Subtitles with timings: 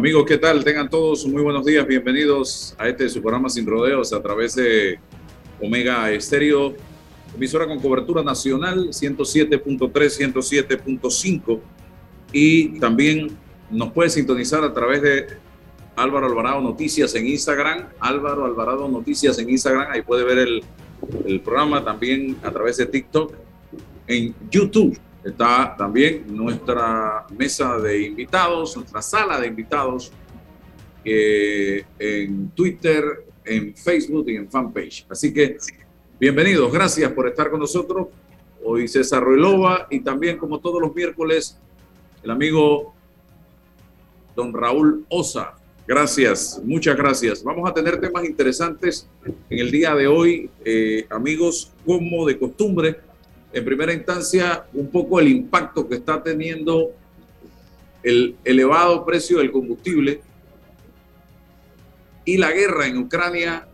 [0.00, 0.64] Amigos, ¿qué tal?
[0.64, 1.86] Tengan todos muy buenos días.
[1.86, 4.98] Bienvenidos a este su programa Sin Rodeos a través de
[5.60, 6.74] Omega Estéreo,
[7.36, 11.60] emisora con cobertura nacional 107.3, 107.5
[12.32, 13.36] y también
[13.70, 15.26] nos puede sintonizar a través de
[15.96, 20.64] Álvaro Alvarado Noticias en Instagram, Álvaro Alvarado Noticias en Instagram, ahí puede ver el,
[21.26, 23.34] el programa también a través de TikTok,
[24.06, 30.12] en YouTube está también nuestra mesa de invitados, nuestra sala de invitados
[31.04, 35.06] en Twitter, en Facebook y en fanpage.
[35.08, 35.56] Así que
[36.18, 38.08] bienvenidos, gracias por estar con nosotros.
[38.62, 41.58] Hoy César Ruilova y también como todos los miércoles
[42.22, 42.94] el amigo
[44.36, 45.54] don Raúl Osa.
[45.86, 47.42] Gracias, muchas gracias.
[47.42, 53.00] Vamos a tener temas interesantes en el día de hoy, eh, amigos, como de costumbre.
[53.52, 56.92] En primera instancia, un poco el impacto que está teniendo
[58.02, 60.22] el elevado precio del combustible
[62.24, 63.66] y la guerra en Ucrania,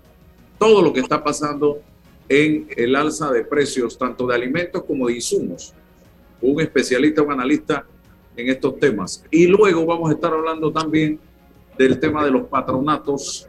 [0.58, 1.80] todo lo que está pasando
[2.28, 5.74] en el alza de precios, tanto de alimentos como de insumos.
[6.40, 7.84] Un especialista, un analista
[8.36, 9.24] en estos temas.
[9.30, 11.18] Y luego vamos a estar hablando también
[11.78, 13.48] del tema de los patronatos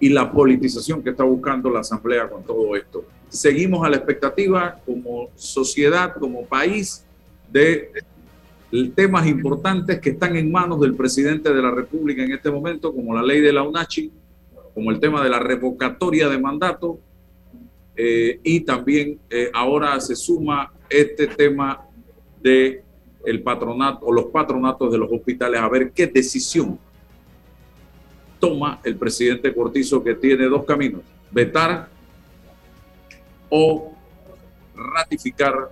[0.00, 3.04] y la politización que está buscando la Asamblea con todo esto.
[3.28, 7.04] Seguimos a la expectativa como sociedad, como país,
[7.50, 7.90] de
[8.94, 13.14] temas importantes que están en manos del presidente de la República en este momento, como
[13.14, 14.12] la ley de la UNACHI,
[14.74, 16.98] como el tema de la revocatoria de mandato,
[17.96, 21.84] eh, y también eh, ahora se suma este tema
[22.40, 22.84] de
[23.24, 26.78] el patronato o los patronatos de los hospitales a ver qué decisión
[28.38, 31.88] toma el presidente Cortizo que tiene dos caminos, vetar
[33.48, 33.92] o
[34.74, 35.70] ratificar,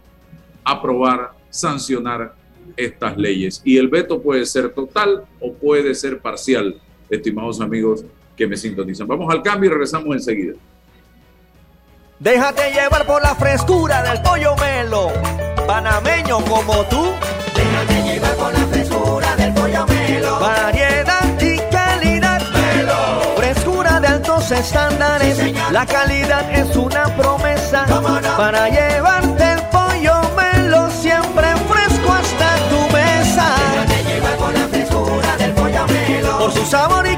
[0.65, 2.35] aprobar, sancionar
[2.77, 3.63] estas leyes.
[3.65, 8.05] Y el veto puede ser total o puede ser parcial, estimados amigos
[8.37, 9.07] que me sintonizan.
[9.07, 10.55] Vamos al cambio y regresamos enseguida.
[12.19, 15.13] Déjate llevar por la frescura del pollo melo,
[15.67, 17.13] panameño como tú.
[17.55, 17.96] Déjate
[24.47, 25.39] Altos estándares.
[25.73, 27.85] la calidad es una promesa
[28.37, 33.47] para llevarte el pollo melo siempre fresco hasta tu mesa.
[33.73, 36.39] Déjate llevar por la frescura del pollo melo.
[36.39, 37.17] Por su sabor y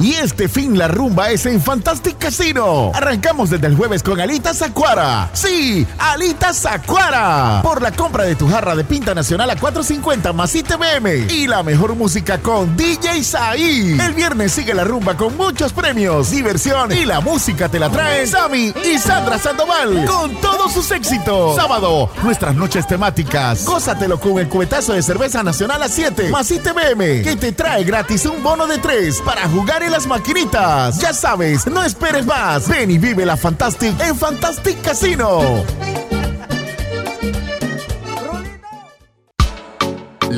[0.00, 2.90] Y este fin la rumba es en Fantastic Casino.
[2.94, 5.28] Arrancamos desde el jueves con Alitas Acuara.
[5.34, 7.60] Sí, Alitas Acuara.
[7.62, 11.30] Por la compra de tu jarra de pinta nacional a 4.50 más ITBM.
[11.30, 13.98] Y la mejor música con DJ Saí.
[14.00, 18.26] El viernes sigue la rumba con muchos premios, diversión y la música te la traen
[18.26, 21.56] Sammy y Sandra Sandoval con todos sus éxitos.
[21.56, 23.66] Sábado, nuestras noches temáticas.
[23.66, 28.24] Gózatelo con el cubetazo de cerveza nacional a 7 más ITBM que te trae gratis
[28.24, 30.98] un bono de 3 para jugar las maquinitas.
[30.98, 32.68] Ya sabes, no esperes más.
[32.68, 35.64] Ven y vive la Fantastic en Fantastic Casino.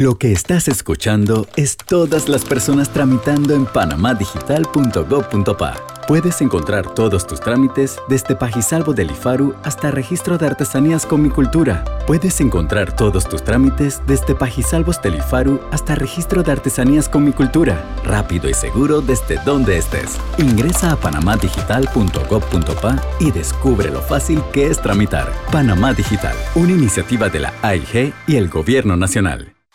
[0.00, 5.74] Lo que estás escuchando es todas las personas tramitando en panamadigital.gov.pa.
[6.06, 11.30] Puedes encontrar todos tus trámites desde Pajisalvo del IFARU hasta registro de artesanías con mi
[11.30, 11.82] cultura.
[12.06, 17.32] Puedes encontrar todos tus trámites desde Pajisalvos del IFARU hasta registro de artesanías con mi
[17.32, 17.84] cultura.
[18.04, 20.16] Rápido y seguro desde donde estés.
[20.38, 25.32] Ingresa a panamadigital.gov.pa y descubre lo fácil que es tramitar.
[25.50, 29.57] Panamá Digital, una iniciativa de la AIG y el Gobierno Nacional.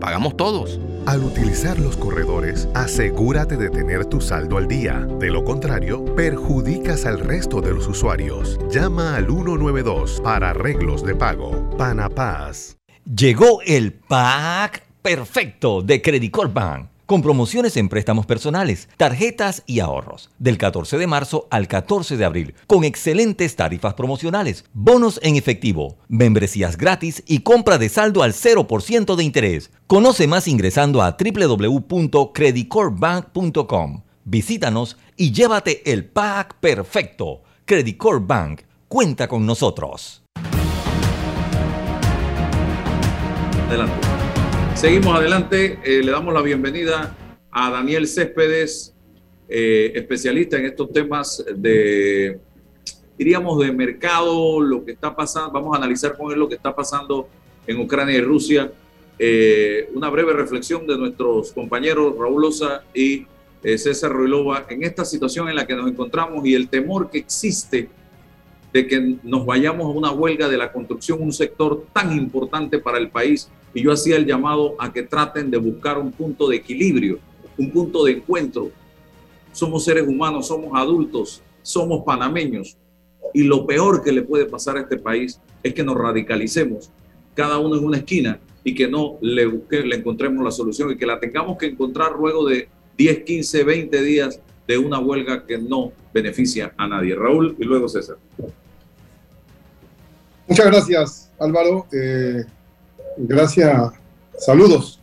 [0.00, 0.80] pagamos todos.
[1.06, 5.06] Al utilizar los corredores, asegúrate de tener tu saldo al día.
[5.20, 8.58] De lo contrario, perjudicas al resto de los usuarios.
[8.70, 11.70] Llama al 192 para arreglos de pago.
[11.76, 12.76] Panapaz.
[13.04, 19.80] Llegó el pack perfecto de Credit Corp Bank con promociones en préstamos personales, tarjetas y
[19.80, 25.34] ahorros, del 14 de marzo al 14 de abril, con excelentes tarifas promocionales, bonos en
[25.34, 29.72] efectivo, membresías gratis y compra de saldo al 0% de interés.
[29.88, 34.02] Conoce más ingresando a www.creditcorpbank.com.
[34.24, 37.42] Visítanos y llévate el pack perfecto.
[37.64, 40.22] Credit Corp Bank cuenta con nosotros.
[43.66, 44.09] Adelante.
[44.80, 47.14] Seguimos adelante, eh, le damos la bienvenida
[47.50, 48.94] a Daniel Céspedes,
[49.46, 52.40] eh, especialista en estos temas de,
[53.18, 56.74] diríamos, de mercado, lo que está pasando, vamos a analizar con él lo que está
[56.74, 57.28] pasando
[57.66, 58.72] en Ucrania y Rusia.
[59.18, 63.26] Eh, una breve reflexión de nuestros compañeros Raúl Osa y
[63.62, 67.90] César Ruilova en esta situación en la que nos encontramos y el temor que existe
[68.72, 72.96] de que nos vayamos a una huelga de la construcción, un sector tan importante para
[72.96, 76.56] el país y yo hacía el llamado a que traten de buscar un punto de
[76.56, 77.18] equilibrio,
[77.56, 78.70] un punto de encuentro.
[79.52, 82.76] Somos seres humanos, somos adultos, somos panameños.
[83.32, 86.90] Y lo peor que le puede pasar a este país es que nos radicalicemos,
[87.34, 89.48] cada uno en una esquina, y que no le,
[89.94, 94.40] encontremos la solución y que la tengamos que encontrar luego de 10, 15, 20 días
[94.66, 97.14] de una huelga que no beneficia a nadie.
[97.14, 98.16] Raúl y luego César.
[100.46, 101.86] Muchas gracias, Álvaro.
[101.92, 102.44] Eh,
[103.16, 103.92] Gracias.
[104.38, 105.00] Saludos.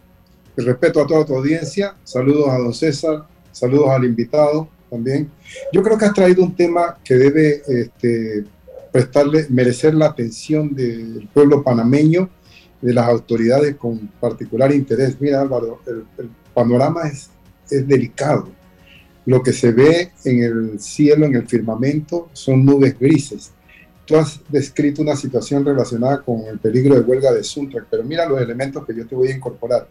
[0.56, 1.96] El respeto a toda tu audiencia.
[2.04, 3.28] Saludos a don César.
[3.52, 5.30] Saludos al invitado también.
[5.74, 8.46] Yo creo que has traído un tema que debe este,
[8.92, 12.30] prestarle, merecer la atención del pueblo panameño,
[12.82, 15.20] de las autoridades con particular interés.
[15.20, 17.30] Mira, Álvaro, el, panorama es
[17.88, 18.50] delicado.
[19.26, 23.52] Lo que se ve en el cielo, en el firmamento, son nubes grises
[24.08, 28.26] tú has descrito una situación relacionada con el peligro de huelga de Suntrack, pero mira
[28.26, 29.88] los elementos que yo te voy a incorporar.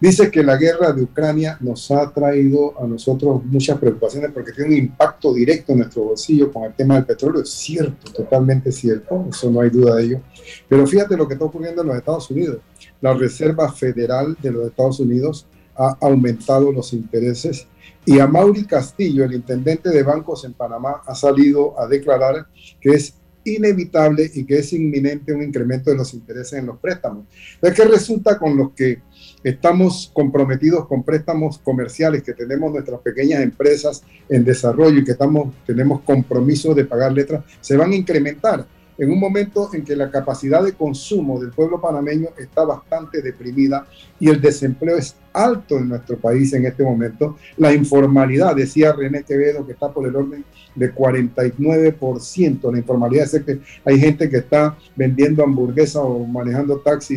[0.00, 4.70] Dice que la guerra de Ucrania nos ha traído a nosotros muchas preocupaciones porque tiene
[4.70, 7.42] un impacto directo en nuestro bolsillo con el tema del petróleo.
[7.42, 10.20] Es cierto, totalmente cierto, eso no hay duda de ello.
[10.68, 12.58] Pero fíjate lo que está ocurriendo en los Estados Unidos.
[13.00, 17.68] La Reserva Federal de los Estados Unidos ha aumentado los intereses
[18.06, 22.46] y a Mauri Castillo, el intendente de bancos en Panamá, ha salido a declarar
[22.80, 27.26] que es inevitable y que es inminente un incremento de los intereses en los préstamos.
[27.60, 29.02] Es que resulta con los que
[29.42, 35.54] estamos comprometidos con préstamos comerciales, que tenemos nuestras pequeñas empresas en desarrollo y que estamos,
[35.66, 40.10] tenemos compromiso de pagar letras, se van a incrementar en un momento en que la
[40.10, 43.86] capacidad de consumo del pueblo panameño está bastante deprimida
[44.20, 49.24] y el desempleo es alto en nuestro país en este momento, la informalidad, decía René
[49.24, 54.38] Quevedo, que está por el orden de 49%, la informalidad es que hay gente que
[54.38, 57.14] está vendiendo hamburguesas o manejando taxi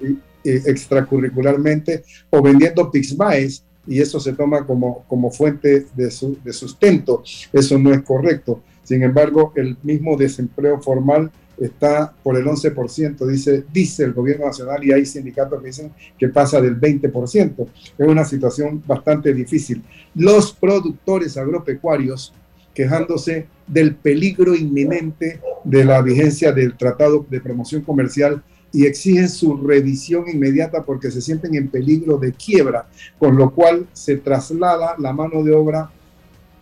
[0.00, 7.22] eh, eh, extracurricularmente o vendiendo pixbaes y eso se toma como, como fuente de sustento.
[7.52, 8.60] Eso no es correcto.
[8.92, 14.84] Sin embargo, el mismo desempleo formal está por el 11%, dice, dice el gobierno nacional,
[14.84, 17.66] y hay sindicatos que dicen que pasa del 20%.
[17.96, 19.82] Es una situación bastante difícil.
[20.14, 22.34] Los productores agropecuarios
[22.74, 28.42] quejándose del peligro inminente de la vigencia del Tratado de Promoción Comercial
[28.74, 32.84] y exigen su revisión inmediata porque se sienten en peligro de quiebra,
[33.18, 35.90] con lo cual se traslada la mano de obra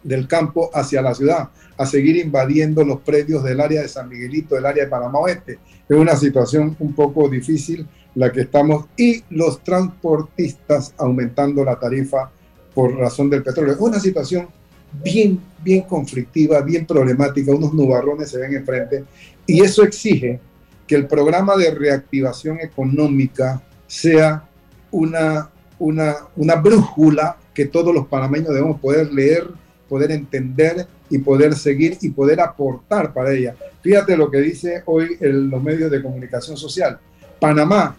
[0.03, 4.55] del campo hacia la ciudad, a seguir invadiendo los predios del área de San Miguelito,
[4.55, 5.59] del área de Panamá Oeste.
[5.89, 12.31] Es una situación un poco difícil la que estamos y los transportistas aumentando la tarifa
[12.75, 13.73] por razón del petróleo.
[13.73, 14.49] Es una situación
[15.03, 19.05] bien, bien conflictiva, bien problemática, unos nubarrones se ven enfrente
[19.47, 20.39] y eso exige
[20.87, 24.47] que el programa de reactivación económica sea
[24.91, 29.49] una, una, una brújula que todos los panameños debemos poder leer
[29.91, 33.57] poder entender y poder seguir y poder aportar para ella.
[33.83, 36.99] Fíjate lo que dice hoy en los medios de comunicación social.
[37.41, 37.97] Panamá,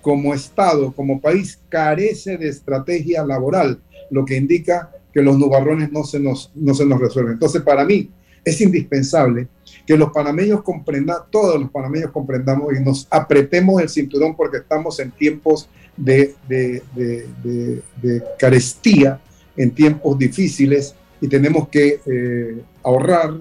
[0.00, 3.80] como Estado, como país, carece de estrategia laboral,
[4.10, 7.34] lo que indica que los nubarrones no se nos, no se nos resuelven.
[7.34, 8.10] Entonces, para mí,
[8.44, 9.48] es indispensable
[9.86, 14.98] que los panameños comprendan, todos los panameños comprendamos y nos apretemos el cinturón porque estamos
[15.00, 19.20] en tiempos de, de, de carestía,
[19.56, 23.34] en tiempos difíciles, y tenemos que eh, ahorrar,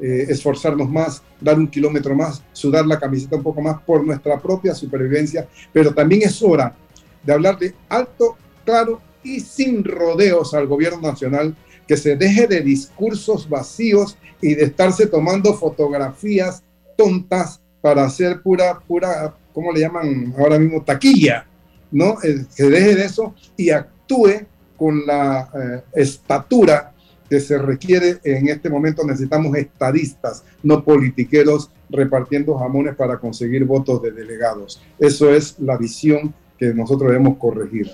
[0.00, 4.40] eh, esforzarnos más, dar un kilómetro más, sudar la camiseta un poco más por nuestra
[4.40, 6.74] propia supervivencia, pero también es hora
[7.22, 11.54] de hablar de alto, claro y sin rodeos al gobierno nacional,
[11.86, 16.62] que se deje de discursos vacíos y de estarse tomando fotografías
[16.96, 20.82] tontas para hacer pura, pura, ¿cómo le llaman ahora mismo?
[20.82, 21.46] Taquilla,
[21.90, 22.18] ¿no?
[22.22, 26.92] Eh, que deje de eso y actúe con la estatura
[27.28, 34.02] que se requiere en este momento necesitamos estadistas, no politiqueros repartiendo jamones para conseguir votos
[34.02, 34.80] de delegados.
[34.98, 37.90] Eso es la visión que nosotros debemos corregir.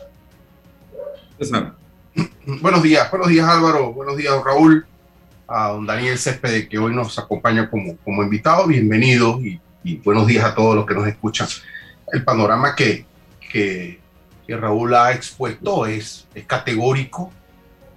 [2.60, 4.86] Buenos días, buenos días Álvaro, buenos días Raúl,
[5.48, 9.60] a don Daniel Céspedes que hoy nos acompaña como, como invitado, bienvenido y,
[10.02, 11.46] buenos días a todos los que nos escuchan.
[12.10, 13.04] El panorama que,
[13.52, 14.00] que,
[14.46, 17.30] que Raúl ha expuesto es, es categórico,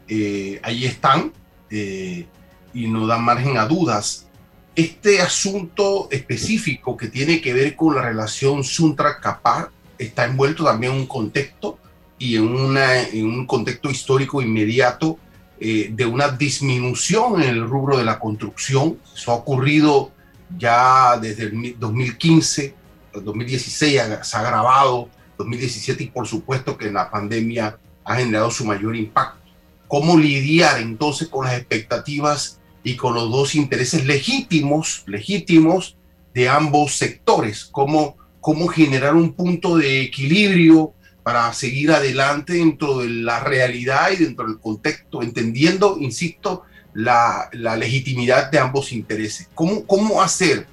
[0.07, 1.33] eh, ahí están
[1.69, 2.25] eh,
[2.73, 4.27] y no dan margen a dudas.
[4.75, 10.99] Este asunto específico que tiene que ver con la relación Suntra-Capar está envuelto también en
[10.99, 11.79] un contexto
[12.19, 15.17] y en, una, en un contexto histórico inmediato
[15.59, 18.99] eh, de una disminución en el rubro de la construcción.
[19.13, 20.11] Eso ha ocurrido
[20.57, 22.75] ya desde el 2015,
[23.13, 28.95] 2016 se ha agravado, 2017 y por supuesto que la pandemia ha generado su mayor
[28.95, 29.46] impacto
[29.87, 35.97] cómo lidiar entonces con las expectativas y con los dos intereses legítimos, legítimos
[36.33, 43.09] de ambos sectores, cómo, cómo generar un punto de equilibrio para seguir adelante dentro de
[43.09, 46.63] la realidad y dentro del contexto, entendiendo, insisto,
[46.93, 49.49] la, la legitimidad de ambos intereses.
[49.53, 50.65] ¿Cómo, ¿Cómo hacer?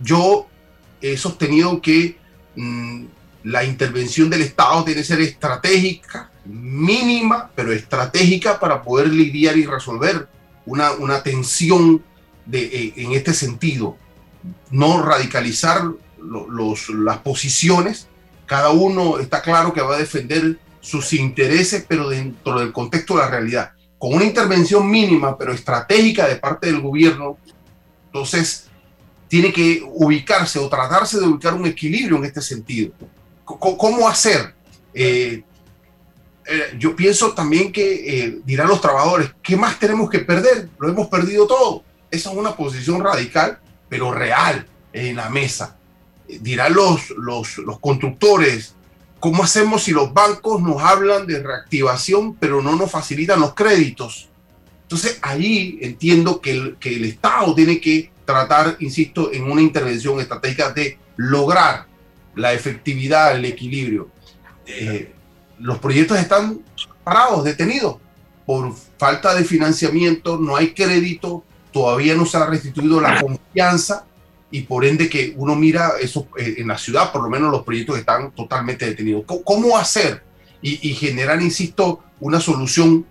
[0.00, 0.46] Yo
[1.00, 2.16] he sostenido que
[2.56, 3.04] mm,
[3.44, 9.66] la intervención del Estado tiene que ser estratégica, mínima, pero estratégica para poder lidiar y
[9.66, 10.28] resolver
[10.64, 12.02] una, una tensión
[12.44, 13.96] de, eh, en este sentido.
[14.70, 15.82] No radicalizar
[16.18, 18.08] los, las posiciones,
[18.46, 23.20] cada uno está claro que va a defender sus intereses, pero dentro del contexto de
[23.20, 23.72] la realidad.
[23.98, 27.38] Con una intervención mínima, pero estratégica de parte del gobierno,
[28.06, 28.68] entonces
[29.28, 32.92] tiene que ubicarse o tratarse de ubicar un equilibrio en este sentido.
[33.44, 34.54] ¿Cómo hacer?
[34.94, 35.42] Eh,
[36.48, 40.68] eh, yo pienso también que eh, dirán los trabajadores, ¿qué más tenemos que perder?
[40.78, 41.82] Lo hemos perdido todo.
[42.10, 45.76] Esa es una posición radical, pero real en la mesa.
[46.28, 48.74] Dirán los, los, los constructores,
[49.18, 54.28] ¿cómo hacemos si los bancos nos hablan de reactivación, pero no nos facilitan los créditos?
[54.82, 60.20] Entonces ahí entiendo que el, que el Estado tiene que tratar, insisto, en una intervención
[60.20, 61.86] estratégica de lograr
[62.36, 64.08] la efectividad, el equilibrio.
[64.66, 65.12] Eh,
[65.58, 66.60] los proyectos están
[67.04, 67.96] parados, detenidos,
[68.44, 74.06] por falta de financiamiento, no hay crédito, todavía no se ha restituido la confianza
[74.50, 77.64] y por ende que uno mira eso eh, en la ciudad, por lo menos los
[77.64, 79.24] proyectos están totalmente detenidos.
[79.44, 80.22] ¿Cómo, hacer
[80.62, 83.06] y, generar, insisto, una solución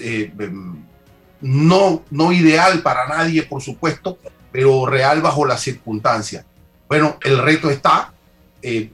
[0.00, 0.76] eh, em,
[1.40, 4.18] no, no ideal para nadie, por supuesto,
[4.50, 6.44] pero real bajo las circunstancias?
[6.88, 8.12] Bueno, el reto está,
[8.62, 8.90] eh,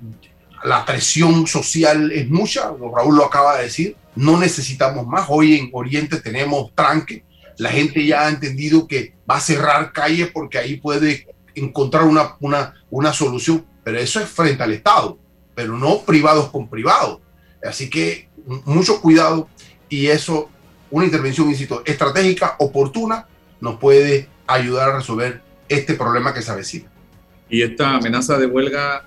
[0.65, 5.27] la presión social es mucha, Raúl lo acaba de decir, no necesitamos más.
[5.29, 7.25] Hoy en Oriente tenemos tranque,
[7.59, 12.37] la gente ya ha entendido que va a cerrar calles porque ahí puede encontrar una,
[12.41, 15.19] una, una solución, pero eso es frente al Estado,
[15.55, 17.21] pero no privados con privados.
[17.65, 18.29] Así que
[18.65, 19.49] mucho cuidado
[19.89, 20.49] y eso,
[20.91, 23.27] una intervención, insisto, estratégica, oportuna,
[23.61, 26.91] nos puede ayudar a resolver este problema que se avecina.
[27.49, 29.07] Y esta amenaza de huelga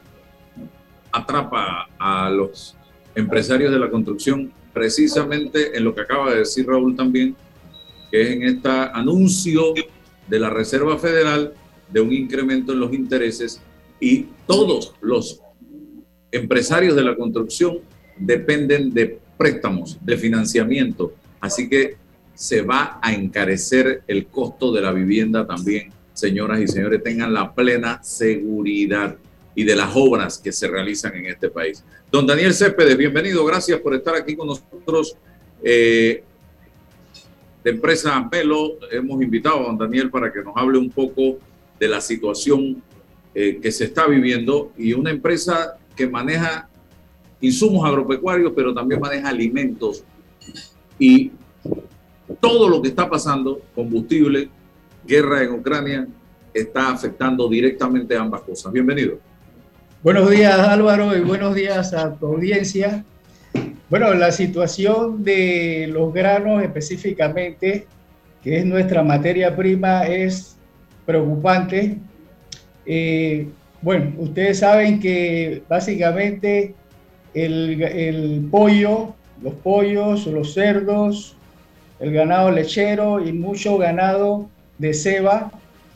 [1.26, 2.76] atrapa a los
[3.16, 7.36] empresarios de la construcción precisamente en lo que acaba de decir Raúl también,
[8.12, 9.74] que es en este anuncio
[10.28, 11.54] de la Reserva Federal
[11.92, 13.62] de un incremento en los intereses
[14.00, 15.42] y todos los
[16.32, 17.80] empresarios de la construcción
[18.18, 21.14] dependen de préstamos, de financiamiento.
[21.40, 21.96] Así que
[22.34, 25.90] se va a encarecer el costo de la vivienda también.
[26.14, 29.16] Señoras y señores, tengan la plena seguridad
[29.56, 31.84] y de las obras que se realizan en este país.
[32.12, 35.16] Don Daniel Céspedes, bienvenido, gracias por estar aquí con nosotros.
[35.64, 36.24] Eh,
[37.64, 41.40] de empresa Melo, hemos invitado a don Daniel para que nos hable un poco
[41.80, 42.84] de la situación
[43.34, 46.70] eh, que se está viviendo y una empresa que maneja
[47.42, 50.04] insumos agropecuarios, pero también maneja alimentos
[51.00, 51.32] y
[52.40, 54.50] todo lo que está pasando, combustible,
[55.06, 56.08] guerra en Ucrania,
[56.54, 58.72] está afectando directamente a ambas cosas.
[58.72, 59.20] Bienvenido.
[60.06, 63.04] Buenos días Álvaro y buenos días a tu audiencia.
[63.90, 67.88] Bueno, la situación de los granos específicamente,
[68.44, 70.58] que es nuestra materia prima, es
[71.08, 71.98] preocupante.
[72.86, 73.48] Eh,
[73.82, 76.76] bueno, ustedes saben que básicamente
[77.34, 81.36] el, el pollo, los pollos, los cerdos,
[82.00, 85.52] el ganado lechero y mucho ganado de ceba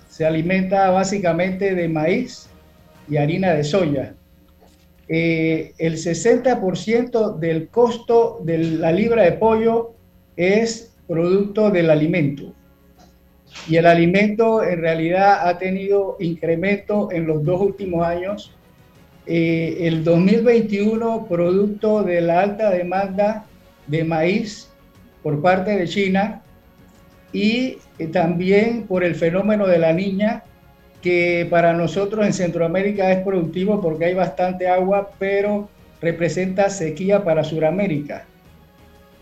[0.09, 2.48] se alimenta básicamente de maíz
[3.09, 4.15] y harina de soya.
[5.07, 9.93] Eh, el 60% del costo de la libra de pollo
[10.37, 12.53] es producto del alimento.
[13.67, 18.53] Y el alimento en realidad ha tenido incremento en los dos últimos años.
[19.25, 23.45] Eh, el 2021, producto de la alta demanda
[23.87, 24.69] de maíz
[25.23, 26.43] por parte de China
[27.33, 30.43] y eh, también por el fenómeno de la niña,
[31.01, 35.69] que para nosotros en Centroamérica es productivo porque hay bastante agua, pero
[36.01, 38.25] representa sequía para Sudamérica,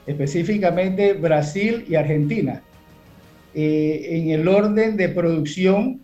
[0.06, 2.62] específicamente Brasil y Argentina.
[3.54, 6.02] Eh, en el orden de producción,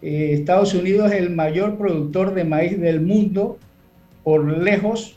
[0.00, 3.58] eh, Estados Unidos es el mayor productor de maíz del mundo
[4.24, 5.16] por lejos.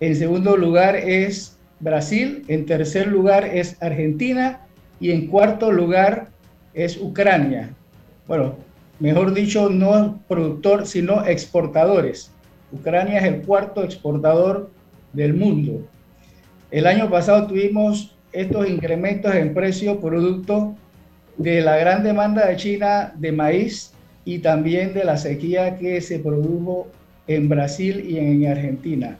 [0.00, 4.66] En segundo lugar es Brasil, en tercer lugar es Argentina
[5.00, 6.28] y en cuarto lugar
[6.72, 7.74] es Ucrania
[8.26, 8.56] bueno,
[9.00, 12.32] mejor dicho, no productor, sino exportadores.
[12.72, 14.70] Ucrania es el cuarto exportador
[15.12, 15.86] del mundo.
[16.70, 20.74] El año pasado tuvimos estos incrementos en precio producto
[21.36, 23.92] de la gran demanda de China de maíz
[24.24, 26.88] y también de la sequía que se produjo
[27.26, 29.18] en Brasil y en Argentina.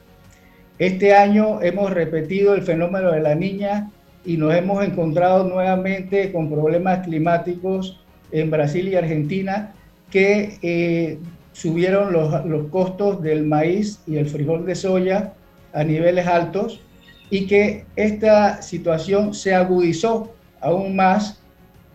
[0.79, 3.89] Este año hemos repetido el fenómeno de la niña
[4.25, 8.04] y nos hemos encontrado nuevamente con problemas climáticos
[8.41, 9.73] en Brasil y Argentina
[10.11, 11.19] que eh,
[11.53, 15.33] subieron los, los, costos del maíz y el frijol de soya
[15.73, 16.81] a niveles altos
[17.29, 21.39] y que esta situación se agudizó aún más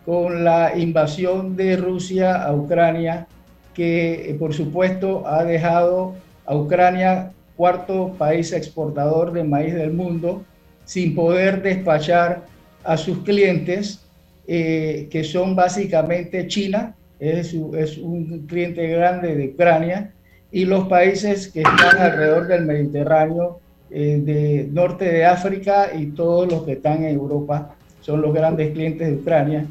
[0.05, 3.27] con la invasión de Rusia a Ucrania,
[3.73, 10.43] que eh, por supuesto ha dejado a Ucrania cuarto país exportador de maíz del mundo
[10.85, 12.45] sin poder despachar
[12.83, 14.03] a sus clientes
[14.53, 20.11] eh, que son básicamente China, es, es, un cliente grande de Ucrania,
[20.51, 26.51] y los países que están alrededor del Mediterráneo, eh, de norte de África y todos
[26.51, 29.65] los que están en Europa son los grandes clientes de Ucrania.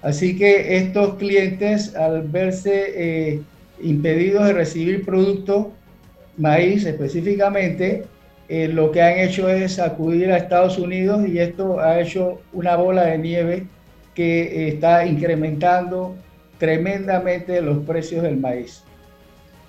[0.00, 3.42] Así que estos clientes, al verse eh,
[3.82, 5.66] impedidos de recibir productos,
[6.38, 8.04] maíz específicamente,
[8.48, 12.76] eh, lo que han hecho es acudir a Estados Unidos y esto ha hecho una
[12.76, 13.66] bola de nieve
[14.14, 16.14] que está incrementando
[16.58, 18.82] tremendamente los precios del maíz.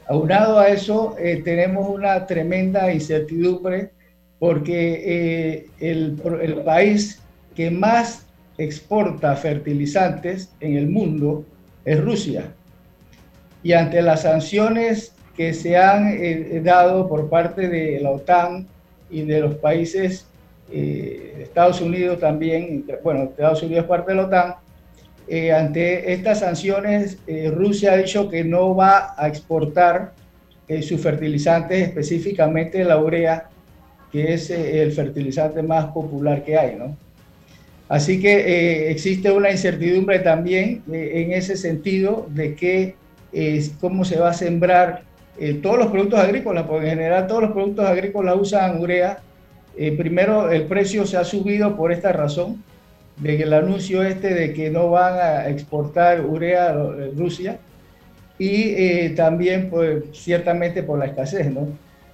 [0.08, 3.92] Aunado a eso, eh, tenemos una tremenda incertidumbre
[4.38, 7.22] porque eh, el, el, país
[7.56, 8.28] que más
[8.58, 11.44] exporta fertilizantes en el mundo
[11.86, 12.54] es Rusia.
[13.64, 18.68] Y ante las sanciones que se han eh, dado por parte de la OTAN
[19.10, 20.28] y de los países,
[20.71, 24.56] Estados Unidos también, bueno, Estados Unidos es parte de la OTAN,
[25.28, 30.13] eh, ante estas sanciones, eh, Rusia ha dicho que no va a exportar
[30.67, 33.49] eh, sus fertilizantes, específicamente la urea,
[34.12, 36.95] que es el fertilizante más popular que hay, ¿no?
[37.89, 42.95] Así que existe una incertidumbre también en ese sentido de que
[43.82, 45.04] cómo se va a sembrar
[45.62, 49.19] todos los productos agrícolas, porque en general todos los productos agrícolas usan urea.
[49.98, 52.64] Primero, el precio se ha subido por esta razón,
[53.18, 56.74] de el anuncio este de que no van a exportar urea a
[57.16, 57.60] Rusia
[58.38, 61.68] y eh, también pues ciertamente por la escasez, ¿no?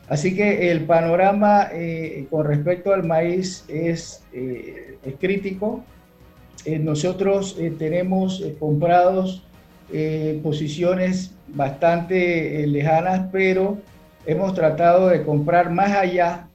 [0.08, 5.84] Así que el panorama eh, con respecto al maíz es, eh, es crítico.
[6.80, 9.44] nosotros tenemos comprados
[10.44, 13.78] posiciones bastante lejanas, pero
[14.26, 16.48] hemos tratado de comprar más allá,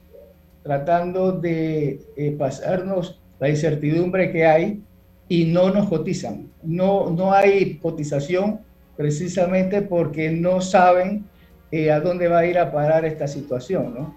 [0.67, 4.83] tratando de pasarnos la incertidumbre que hay
[5.29, 6.49] y no nos cotizan.
[6.61, 8.59] No, no hay cotización
[8.97, 11.25] precisamente porque no saben
[11.71, 13.93] eh, a dónde va a ir a parar esta situación.
[13.93, 14.15] ¿no?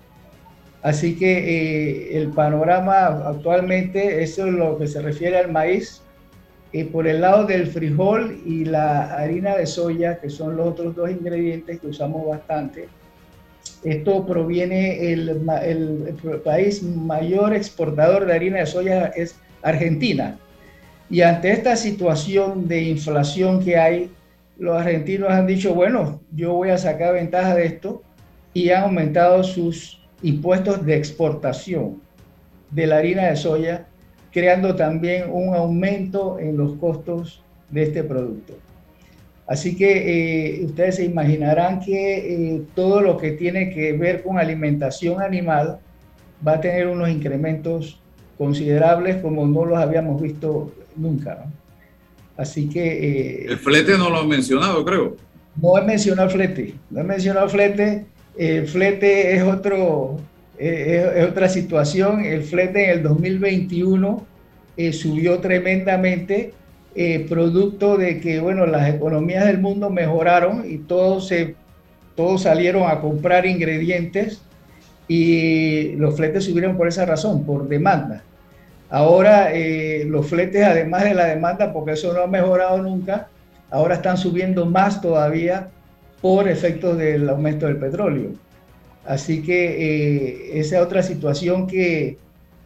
[0.82, 6.02] Así que eh, el panorama actualmente, eso es lo que se refiere al maíz,
[6.72, 10.94] y por el lado del frijol y la harina de soya, que son los otros
[10.94, 12.88] dos ingredientes que usamos bastante,
[13.84, 15.40] esto proviene, el,
[16.44, 20.38] país mayor exportador de harina de soya es Argentina.
[21.08, 24.10] Y ante esta situación de inflación que hay,
[24.58, 28.02] los argentinos han dicho, bueno, yo voy a sacar ventaja de esto
[28.52, 32.00] y han aumentado sus impuestos de exportación
[32.70, 33.86] de la harina de soya,
[34.30, 38.54] creando también un aumento en los costos de este producto.
[39.50, 44.38] Así que eh, ustedes se imaginarán que eh, todo lo que tiene que ver con
[44.38, 45.80] alimentación animal
[46.46, 47.98] va a tener unos incrementos
[48.38, 51.46] considerables como no los habíamos visto nunca.
[52.36, 53.42] Así que...
[53.42, 55.16] Eh, el flete no lo he mencionado, creo.
[55.60, 58.06] No he mencionado flete, no he mencionado flete.
[58.38, 60.20] El flete es, otro,
[60.58, 62.24] es otra situación.
[62.24, 64.24] El flete en el 2021
[64.92, 66.54] subió tremendamente
[67.02, 71.54] eh, producto de que, bueno, las economías del mundo mejoraron y todos, se,
[72.14, 74.42] todos salieron a comprar ingredientes
[75.08, 78.22] y los fletes subieron por esa razón, por demanda.
[78.90, 83.28] Ahora eh, los fletes, además de la demanda, porque eso no ha mejorado nunca,
[83.70, 85.68] ahora están subiendo más todavía
[86.20, 88.32] por efectos del aumento del petróleo.
[89.06, 92.18] Así que eh, esa es otra situación que,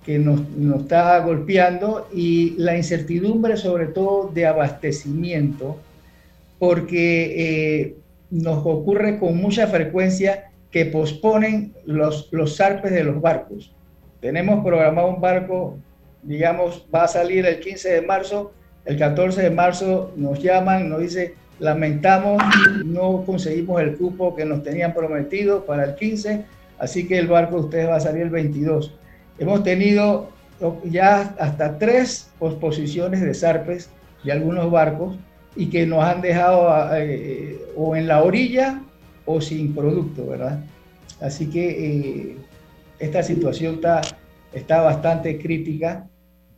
[0.04, 0.40] que nos,
[0.80, 5.78] está golpeando y la incertidumbre sobre todo de abastecimiento,
[6.58, 7.96] porque eh,
[8.30, 13.72] nos ocurre con mucha frecuencia que posponen los, los zarpes de los barcos.
[14.20, 15.78] Tenemos programado un barco,
[16.22, 18.52] digamos, va a salir el 15 de marzo,
[18.84, 22.42] el 14 de marzo nos llaman, nos dice, lamentamos,
[22.84, 26.44] no conseguimos el cupo que nos tenían prometido para el 15,
[26.78, 28.92] así que el barco ustedes va a salir el 22
[29.38, 30.28] Hemos tenido
[30.84, 33.90] ya hasta tres posposiciones de zarpes
[34.22, 35.16] de algunos barcos
[35.56, 38.80] y que nos han dejado eh, o en la orilla
[39.24, 40.60] o sin producto, ¿verdad?
[41.20, 42.36] Así que eh,
[42.98, 44.00] esta situación está,
[44.52, 46.06] está bastante crítica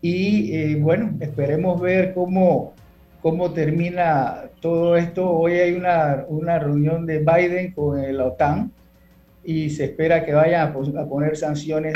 [0.00, 2.74] y eh, bueno, esperemos ver cómo,
[3.22, 5.30] cómo termina todo esto.
[5.30, 8.70] Hoy hay una, una reunión de Biden con la OTAN
[9.44, 11.94] y se espera que vayan a, a poner sanciones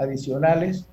[0.00, 0.86] adicionales.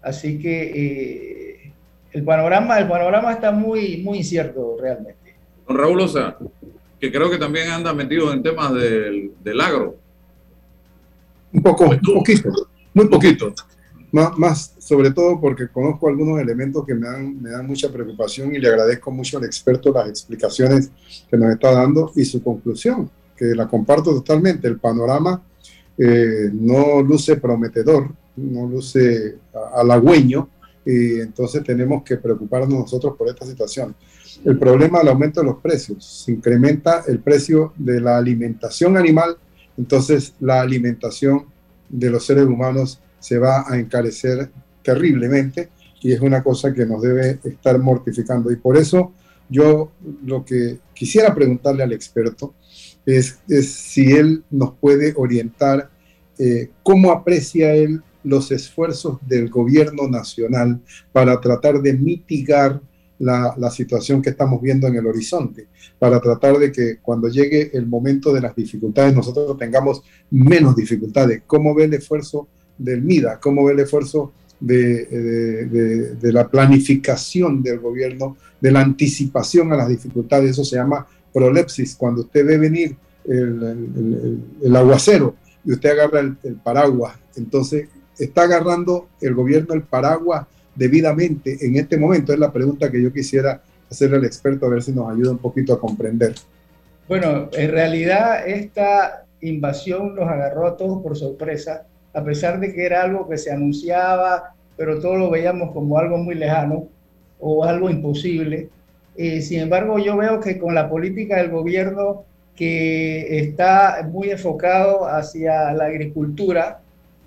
[0.00, 1.72] Así que eh,
[2.12, 5.34] el, panorama, el panorama está muy, muy incierto realmente.
[5.66, 6.36] Don Raúl Osa,
[7.00, 9.96] que creo que también anda metido en temas del, del agro.
[11.52, 12.50] Un poco, un poquito,
[12.92, 13.54] muy poquito.
[14.12, 18.54] Más, más, sobre todo porque conozco algunos elementos que me dan, me dan mucha preocupación
[18.54, 20.90] y le agradezco mucho al experto las explicaciones
[21.28, 24.68] que nos está dando y su conclusión, que la comparto totalmente.
[24.68, 25.42] El panorama
[25.96, 29.36] eh, no luce prometedor, no luce
[29.74, 30.48] halagüeño,
[30.86, 33.94] y entonces tenemos que preocuparnos nosotros por esta situación.
[34.44, 39.36] El problema del aumento de los precios, se incrementa el precio de la alimentación animal,
[39.76, 41.46] entonces la alimentación
[41.88, 44.50] de los seres humanos se va a encarecer
[44.82, 45.70] terriblemente
[46.02, 48.52] y es una cosa que nos debe estar mortificando.
[48.52, 49.12] Y por eso
[49.48, 49.92] yo
[50.24, 52.54] lo que quisiera preguntarle al experto
[53.06, 55.90] es, si él nos puede orientar
[56.38, 60.80] eh, cómo aprecia él los esfuerzos del gobierno nacional
[61.12, 62.80] para tratar de mitigar
[63.18, 67.86] la, situación que estamos viendo en el horizonte, para tratar de que cuando llegue el
[67.86, 71.42] momento de las dificultades nosotros tengamos menos dificultades.
[71.46, 73.38] ¿Cómo ve el esfuerzo del MIDA?
[73.40, 75.06] ¿Cómo ve el esfuerzo de,
[76.20, 80.50] de, la planificación del gobierno, de la anticipación a las dificultades?
[80.50, 85.34] Eso se llama prolepsis, cuando usted ve venir el, el, aguacero
[85.64, 91.96] y usted agarra el, paraguas, entonces está agarrando el gobierno el paraguas debidamente en este
[91.96, 92.32] momento?
[92.32, 95.38] Es la pregunta que yo quisiera hacerle al experto a ver si nos ayuda un
[95.38, 96.34] poquito a comprender.
[97.08, 102.86] Bueno, en realidad esta invasión nos agarró a todos por sorpresa, a pesar de que
[102.86, 106.88] era algo que se anunciaba, pero todos lo veíamos como algo muy lejano
[107.40, 108.68] o algo imposible.
[109.16, 112.24] Eh, sin embargo, yo veo que con la política del gobierno
[112.56, 116.80] que está muy enfocado hacia la agricultura,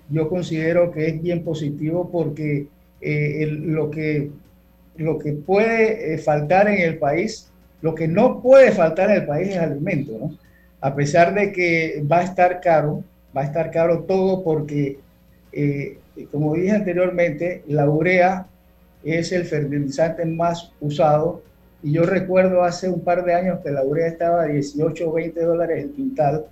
[0.08, 2.66] yo considero que es bien positivo porque
[3.00, 4.30] eh, lo, que,
[4.96, 7.50] lo que puede eh, faltar en el país,
[7.82, 10.38] lo que no puede faltar en el país es alimento, ¿no?
[10.80, 13.02] A pesar de que va a estar caro,
[13.36, 14.98] va a estar caro todo porque,
[15.52, 15.98] eh,
[16.30, 18.46] como dije anteriormente, la urea
[19.04, 21.42] es el fertilizante más usado
[21.82, 25.12] y yo recuerdo hace un par de años que la urea estaba a 18 o
[25.12, 26.46] 20 dólares el quintal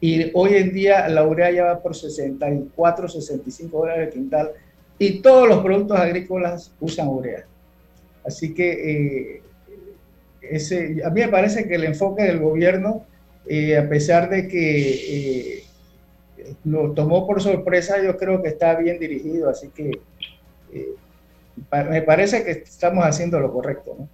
[0.00, 4.50] y hoy en día la urea ya va por 64, 65 dólares el quintal
[4.98, 7.44] y todos los productos agrícolas usan urea.
[8.24, 8.70] Así que
[9.36, 9.42] eh,
[10.42, 13.06] ese, a mí me parece que el enfoque del gobierno,
[13.46, 15.64] eh, a pesar de que eh,
[16.64, 19.90] lo tomó por sorpresa, yo creo que está bien dirigido, así que
[21.70, 23.96] me parece que estamos haciendo lo correcto.
[23.98, 24.08] ¿no?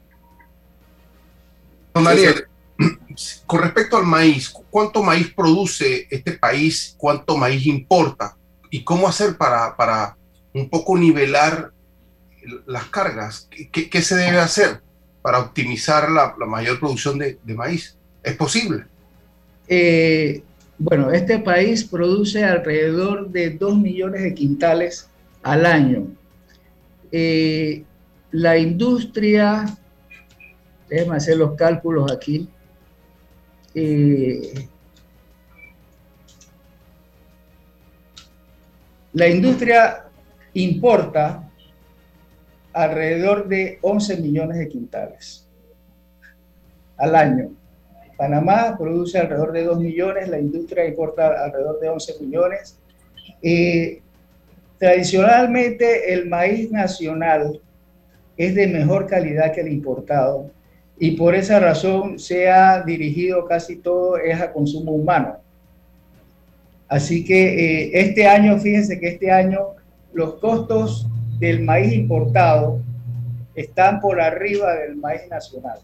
[1.94, 2.53] Don
[3.46, 6.94] con respecto al maíz, ¿cuánto maíz produce este país?
[6.98, 8.36] ¿Cuánto maíz importa?
[8.70, 10.16] ¿Y cómo hacer para, para
[10.52, 11.72] un poco nivelar
[12.66, 13.48] las cargas?
[13.72, 14.80] ¿Qué, qué se debe hacer
[15.22, 17.96] para optimizar la, la mayor producción de, de, maíz?
[18.22, 18.84] ¿Es posible?
[19.68, 20.42] Eh,
[20.78, 25.08] bueno, este país produce alrededor de 2 millones de quintales
[25.42, 26.06] al año.
[27.12, 27.84] Eh,
[28.32, 29.78] la industria
[30.88, 32.48] Déjenme hacer los cálculos aquí.
[33.74, 34.52] Eh,
[39.12, 40.04] la industria
[40.54, 41.50] importa
[42.72, 45.48] alrededor de 11 millones de quintales
[46.96, 47.50] al año.
[48.16, 52.78] Panamá produce alrededor de 2 millones, la industria importa alrededor de 11 millones.
[53.42, 54.00] Eh,
[54.78, 57.60] tradicionalmente el maíz nacional
[58.36, 60.50] es de mejor calidad que el importado
[60.98, 65.38] y por esa razón se ha dirigido casi todo es a consumo humano.
[66.88, 69.70] Así que eh, este año, fíjense que este año
[70.12, 71.06] los costos
[71.38, 72.78] del maíz importado
[73.54, 75.78] están por arriba del maíz nacional,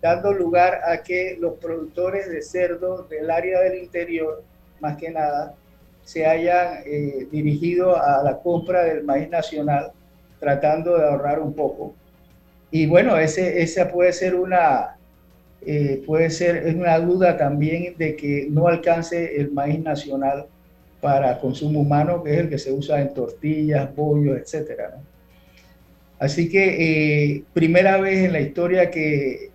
[0.00, 4.42] dando lugar a que los productores de cerdo del área del interior,
[4.80, 5.54] más que nada,
[6.02, 9.92] se hayan eh, dirigido a la compra del maíz nacional,
[10.40, 11.94] tratando de ahorrar un poco.
[12.70, 14.96] Y bueno, esa puede ser una,
[15.66, 16.04] eh,
[16.76, 20.46] una duda también de que no alcance el maíz nacional
[21.00, 24.82] para consumo humano, que es el que se usa en tortillas, pollo, etc.
[26.18, 29.50] Así que eh, primera vez en la historia que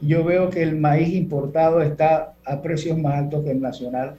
[0.00, 4.16] yo veo que el maíz importado está a precios más altos que el nacional.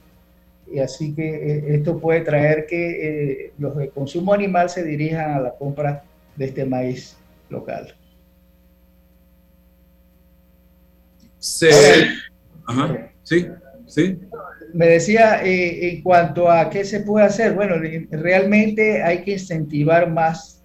[0.70, 5.40] Y así que eh, esto puede traer que los de consumo animal se dirijan a
[5.40, 6.04] la compra
[6.36, 7.16] de este maíz
[7.48, 7.94] local.
[11.42, 11.66] Sí.
[13.24, 13.46] Sí,
[13.86, 14.18] sí.
[14.72, 17.54] Me decía eh, en cuanto a qué se puede hacer.
[17.54, 17.74] Bueno,
[18.12, 20.62] realmente hay que incentivar más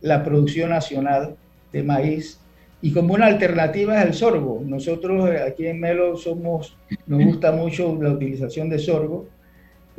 [0.00, 1.36] la producción nacional
[1.72, 2.40] de maíz
[2.82, 4.60] y como una alternativa es el sorgo.
[4.66, 9.28] Nosotros eh, aquí en Melo somos, nos gusta mucho la utilización de sorgo.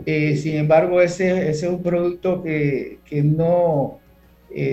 [0.05, 3.99] Eh, sin embargo, ese, ese, es un producto que, que no,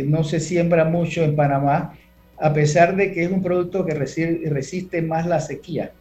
[0.06, 1.94] no se siembra mucho en Panamá
[2.40, 5.92] a pesar de que es un producto que resiste más la sequía.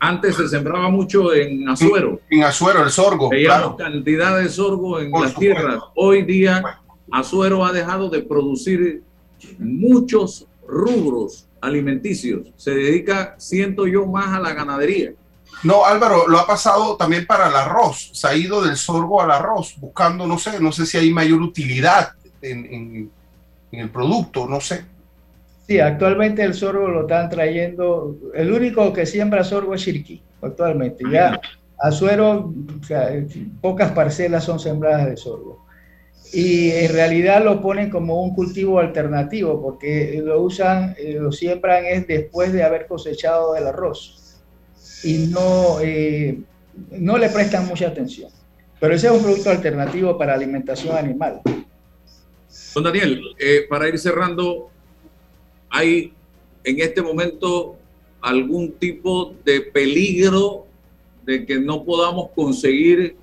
[0.00, 2.20] Antes se sembraba mucho en Azuero.
[2.30, 3.30] En Azuero, el sorgo.
[3.30, 5.80] Veíamos cantidad de sorgo en las tierras.
[5.96, 6.62] Hoy día
[7.10, 9.02] Azuero ha dejado de producir
[9.58, 12.48] muchos rubros alimenticios.
[12.56, 15.12] Se dedica, siento yo, más a la ganadería.
[15.64, 18.10] No, Álvaro, lo ha pasado también para el arroz.
[18.12, 21.40] Se ha ido del sorgo al arroz, buscando, no sé, no sé si hay mayor
[21.40, 23.10] utilidad en,
[23.72, 24.84] el producto, no sé.
[25.68, 28.16] Sí, actualmente el sorgo lo están trayendo.
[28.34, 31.04] El único que siembra sorgo es Chiriquí, actualmente.
[31.12, 31.38] Ya
[31.78, 35.68] Azuero, o pocas parcelas son sembradas de sorgo
[36.32, 41.86] y en realidad lo ponen como un cultivo alternativo porque lo usan, eh, lo siembran
[41.86, 44.36] es después de haber cosechado el arroz
[45.04, 46.38] y no, eh,
[46.90, 48.30] no le prestan mucha atención.
[48.80, 51.40] Pero ese es un producto alternativo para alimentación animal.
[52.74, 54.70] Don Daniel, eh, para ir cerrando,
[55.70, 56.12] ¿hay
[56.64, 57.76] en este momento
[58.20, 60.66] algún tipo de peligro
[61.24, 63.16] de que no podamos conseguir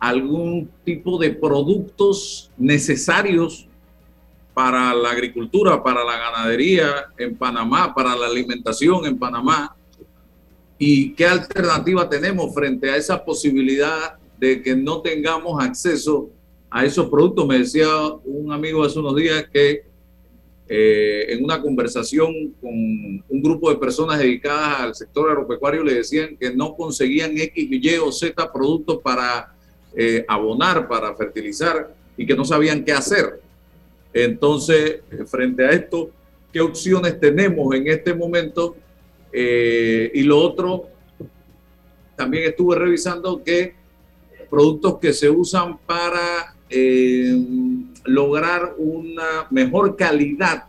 [0.00, 3.66] algún tipo de productos necesarios
[4.52, 9.74] para la agricultura, para la ganadería en Panamá, para la alimentación en Panamá.
[10.78, 16.30] ¿Y qué alternativa tenemos frente a esa posibilidad de que no tengamos acceso
[16.70, 17.46] a esos productos?
[17.46, 17.88] Me decía
[18.24, 19.84] un amigo hace unos días que
[20.66, 26.36] eh, en una conversación con un grupo de personas dedicadas al sector agropecuario le decían
[26.38, 29.54] que no conseguían X, Y o Z productos para
[29.94, 33.40] eh, abonar, para fertilizar y que no sabían qué hacer.
[34.12, 36.10] Entonces, frente a esto,
[36.52, 38.76] ¿qué opciones tenemos en este momento?
[39.32, 40.88] Eh, y lo otro,
[42.16, 43.74] también estuve revisando que
[44.48, 47.36] productos que se usan para eh,
[48.04, 50.64] lograr una mejor calidad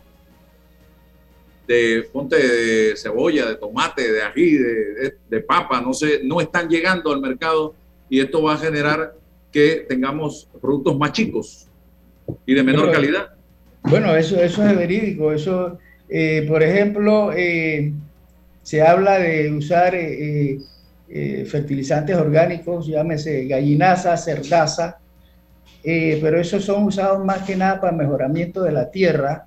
[1.68, 6.70] de ponte de cebolla, de tomate, de ají, de, de, papa, no sé, no están
[6.70, 7.74] llegando al mercado
[8.10, 9.16] y esto va a generar
[9.52, 11.68] que tengamos productos más chicos
[12.46, 13.36] y de menor calidad.
[13.84, 15.32] Bueno, eso, eso es verídico.
[15.32, 15.78] Eso,
[16.10, 17.94] eh, por ejemplo, eh,
[18.64, 20.60] se habla de usar eh,
[21.48, 24.98] fertilizantes orgánicos, llámese gallinaza, cerdaza,
[25.86, 29.46] pero esos son usados más que nada para mejoramiento de la tierra.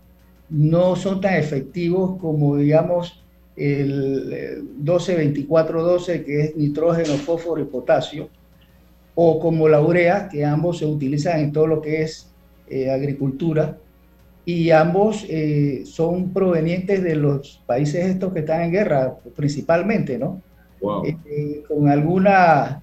[0.49, 3.25] No son tan efectivos como, digamos,
[3.57, 8.29] el 12-24-12, que es nitrógeno, fósforo y potasio
[9.21, 12.31] o como la urea, que ambos se utilizan en todo lo que es
[12.69, 13.77] eh, agricultura,
[14.45, 20.41] y ambos eh, son provenientes de los países estos que están en guerra, principalmente, ¿no?
[21.05, 22.81] Eh, con alguna,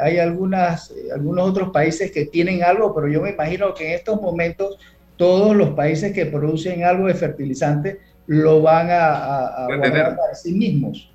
[0.00, 4.20] hay algunas, algunos otros países que tienen algo, pero yo me imagino que en estos
[4.20, 4.78] momentos
[5.16, 10.34] todos los países que producen algo de fertilizante lo van a, a, a guardar para
[10.34, 11.10] sí mismos.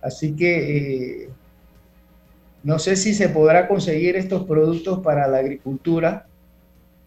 [0.00, 1.28] Así que
[2.64, 6.26] no sé si se podrá conseguir estos productos para la agricultura,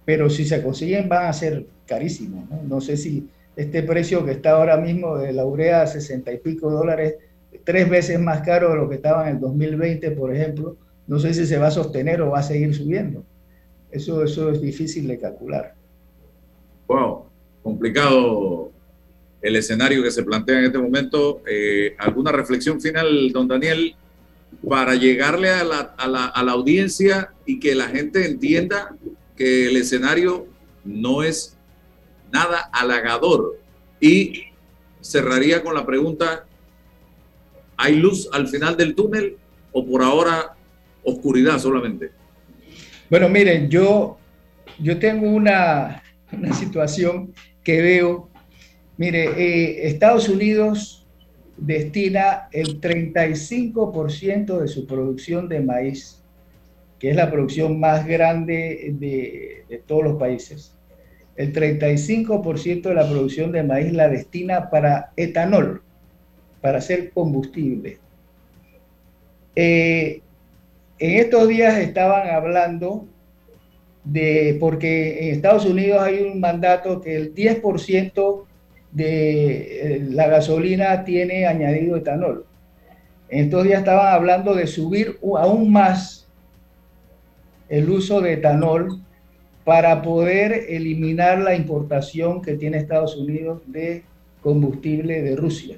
[0.05, 2.47] pero si se consiguen van a ser carísimos.
[2.67, 6.69] No, sé si este precio que está ahora mismo de la urea, 60 y pico
[6.69, 7.15] dólares,
[7.63, 11.33] tres veces más caro de lo que estaba en el 2020, por ejemplo, no sé
[11.33, 13.25] si se va a sostener o va a seguir subiendo.
[13.91, 15.73] Eso, eso es difícil de calcular.
[16.87, 17.25] Wow,
[17.63, 18.71] complicado
[19.41, 21.41] el escenario que se plantea en este momento.
[21.49, 23.95] Eh, ¿Alguna reflexión final, don Daniel,
[24.67, 28.95] para llegarle a la, a, la, a la, audiencia y que la gente entienda
[29.35, 30.47] que el escenario
[30.83, 31.57] no es
[32.31, 33.59] nada halagador.
[33.99, 34.45] Y
[35.01, 36.46] cerraría con la pregunta,
[37.77, 39.37] ¿hay luz al final del túnel
[39.71, 40.55] o por ahora
[41.03, 42.11] oscuridad solamente?
[43.09, 44.17] Bueno, miren, yo,
[44.79, 48.29] yo tengo una, una situación que veo.
[48.97, 51.05] Mire, eh, Estados Unidos
[51.57, 56.23] destina el 35% de su producción de maíz,
[56.99, 60.73] que es la producción más grande de, todos los países.
[61.35, 65.81] El 35% de la producción de maíz la destina para etanol,
[66.67, 67.97] para hacer combustible.
[69.55, 70.21] Eh,
[70.99, 73.05] en estos días estaban hablando
[74.03, 78.43] de, porque en Estados Unidos hay un mandato que el 10%
[78.91, 82.45] de eh, la gasolina tiene añadido etanol.
[83.29, 86.27] En estos días estaban hablando de subir aún más
[87.69, 88.99] el uso de etanol
[89.63, 94.03] para poder eliminar la importación que tiene Estados Unidos de
[94.41, 95.77] combustible de Rusia.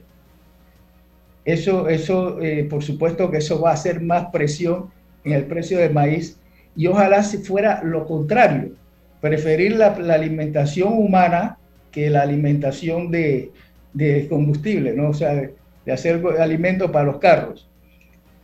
[1.52, 4.90] Eso, eso eh, por supuesto que eso va a hacer más presión
[5.24, 6.40] en el precio del maíz
[6.76, 8.74] y ojalá si fuera lo contrario,
[9.22, 11.58] preferir la, la alimentación humana
[11.92, 13.52] que la alimentación de,
[13.94, 15.10] de combustible, ¿no?
[15.10, 17.68] O sea, de, de hacer alimentos para los carros.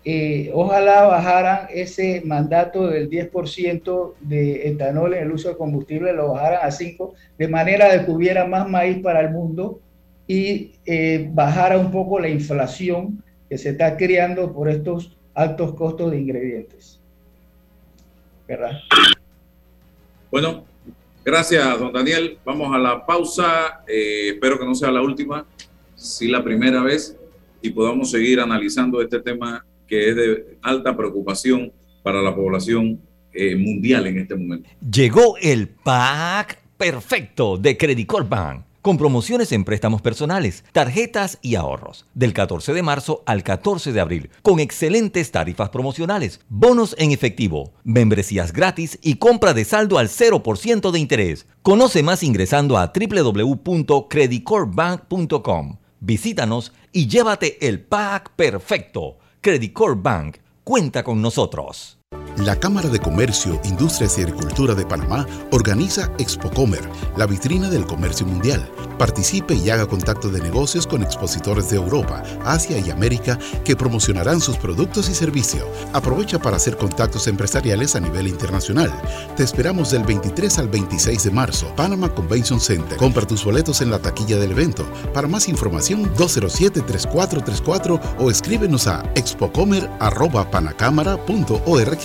[0.04, 6.34] Eh, ojalá bajaran ese mandato del 10% de etanol en el uso de combustible, lo
[6.34, 9.80] bajaran a 5%, de manera de que hubiera más maíz para el mundo
[10.28, 16.12] y eh, bajara un poco la inflación que se está creando por estos altos costos
[16.12, 17.00] de ingredientes.
[18.48, 18.80] ¿Verdad?
[20.32, 20.66] Bueno,
[21.24, 22.38] gracias, don Daniel.
[22.44, 23.84] Vamos a la pausa.
[23.88, 25.46] Eh, espero que no sea la última,
[25.96, 27.16] sí la primera vez,
[27.62, 31.72] y podamos seguir analizando este tema que es de alta preocupación
[32.04, 33.00] para la población
[33.34, 34.70] eh, mundial en este momento.
[34.92, 42.06] Llegó el pack perfecto de Credit Bank con promociones en préstamos personales, tarjetas y ahorros,
[42.14, 47.74] del 14 de marzo al 14 de abril, con excelentes tarifas promocionales, bonos en efectivo,
[47.84, 51.48] membresías gratis y compra de saldo al 0% de interés.
[51.64, 55.78] Conoce más ingresando a www.creditcorpbank.com.
[56.00, 59.18] Visítanos y llévate el pack perfecto.
[59.42, 61.98] Credit Bank cuenta con nosotros.
[62.38, 66.82] La Cámara de Comercio, Industrias y Agricultura de Panamá organiza ExpoComer,
[67.16, 68.70] la vitrina del comercio mundial.
[68.98, 74.42] Participe y haga contacto de negocios con expositores de Europa, Asia y América que promocionarán
[74.42, 75.66] sus productos y servicios.
[75.94, 78.92] Aprovecha para hacer contactos empresariales a nivel internacional.
[79.38, 82.98] Te esperamos del 23 al 26 de marzo, Panama Convention Center.
[82.98, 84.86] Compra tus boletos en la taquilla del evento.
[85.14, 92.05] Para más información, 207-3434 o escríbenos a expocomer.panacámara.org.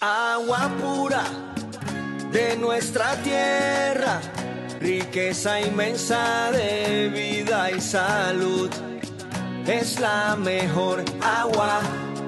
[0.00, 1.24] Agua pura
[2.30, 4.20] de nuestra tierra,
[4.78, 8.70] riqueza inmensa de vida y salud.
[9.66, 11.80] Es la mejor agua,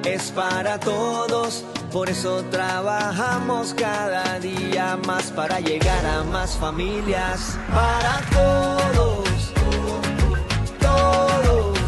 [0.05, 8.21] es para todos, por eso trabajamos cada día más para llegar a más familias, para
[8.33, 9.53] todos,
[10.81, 11.79] todos.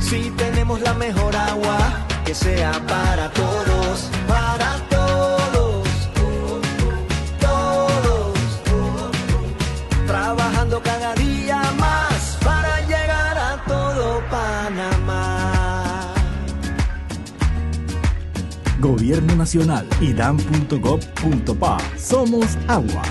[0.00, 3.79] Si tenemos la mejor agua, que sea para todos,
[18.90, 21.78] Gobierno Nacional, idam.gov.pa.
[21.96, 23.02] Somos agua.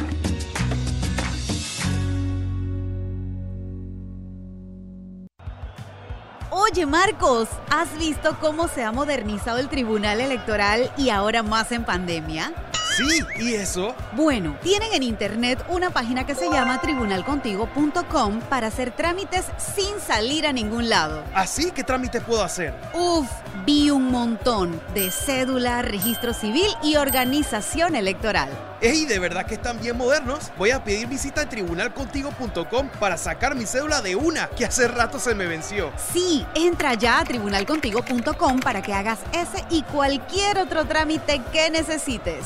[6.50, 11.86] Oye Marcos, ¿has visto cómo se ha modernizado el Tribunal Electoral y ahora más en
[11.86, 12.54] pandemia?
[13.00, 13.95] Sí, ¿y eso?
[14.12, 20.45] Bueno, tienen en internet una página que se llama tribunalcontigo.com para hacer trámites sin salir
[20.45, 21.24] a ningún lado.
[21.34, 21.72] ¿Así?
[21.72, 22.74] ¿Qué trámites puedo hacer?
[22.93, 23.30] Uf,
[23.66, 28.50] vi un montón de cédula, registro civil y organización electoral.
[28.82, 30.52] ¡Ey, de verdad que están bien modernos!
[30.58, 35.20] Voy a pedir visita en tribunalcontigo.com para sacar mi cédula de una que hace rato
[35.20, 35.91] se me venció.
[36.12, 42.45] Sí, entra ya a tribunalcontigo.com para que hagas ese y cualquier otro trámite que necesites.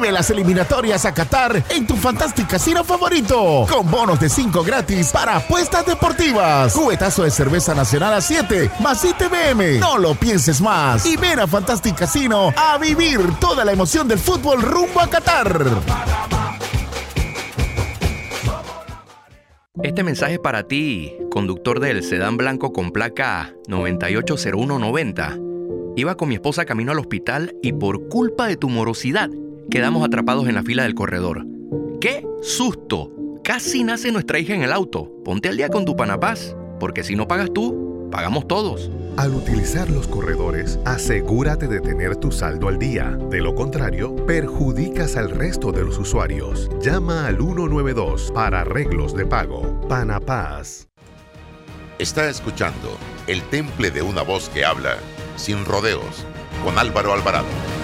[0.00, 3.66] Vive las eliminatorias a Qatar en tu Fantastic Casino favorito.
[3.68, 6.72] Con bonos de 5 gratis para apuestas deportivas.
[6.72, 9.80] Cubetazo de cerveza nacional a 7 más ITBM.
[9.80, 11.04] No lo pienses más.
[11.04, 15.66] Y ven a Fantastic Casino a vivir toda la emoción del fútbol rumbo a Qatar.
[19.82, 25.38] Este mensaje es para ti, conductor del sedán blanco con placa 980190.
[25.96, 29.28] Iba con mi esposa camino al hospital y por culpa de tu morosidad
[29.70, 31.46] quedamos atrapados en la fila del corredor.
[32.00, 33.12] ¡Qué susto!
[33.44, 35.10] Casi nace nuestra hija en el auto.
[35.24, 38.90] Ponte al día con tu Panapaz, porque si no pagas tú, pagamos todos.
[39.16, 43.18] Al utilizar los corredores, asegúrate de tener tu saldo al día.
[43.30, 46.70] De lo contrario, perjudicas al resto de los usuarios.
[46.80, 49.80] Llama al 192 para arreglos de pago.
[49.88, 50.88] Panapaz.
[51.98, 52.96] Está escuchando
[53.26, 54.98] El Temple de una voz que habla,
[55.36, 56.24] sin rodeos,
[56.64, 57.77] con Álvaro Alvarado.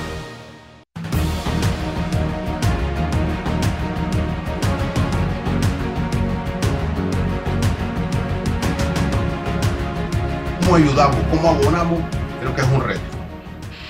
[10.74, 11.16] ¿Cómo ayudamos?
[11.30, 12.04] ¿Cómo abonamos?
[12.40, 13.00] Creo que es un reto.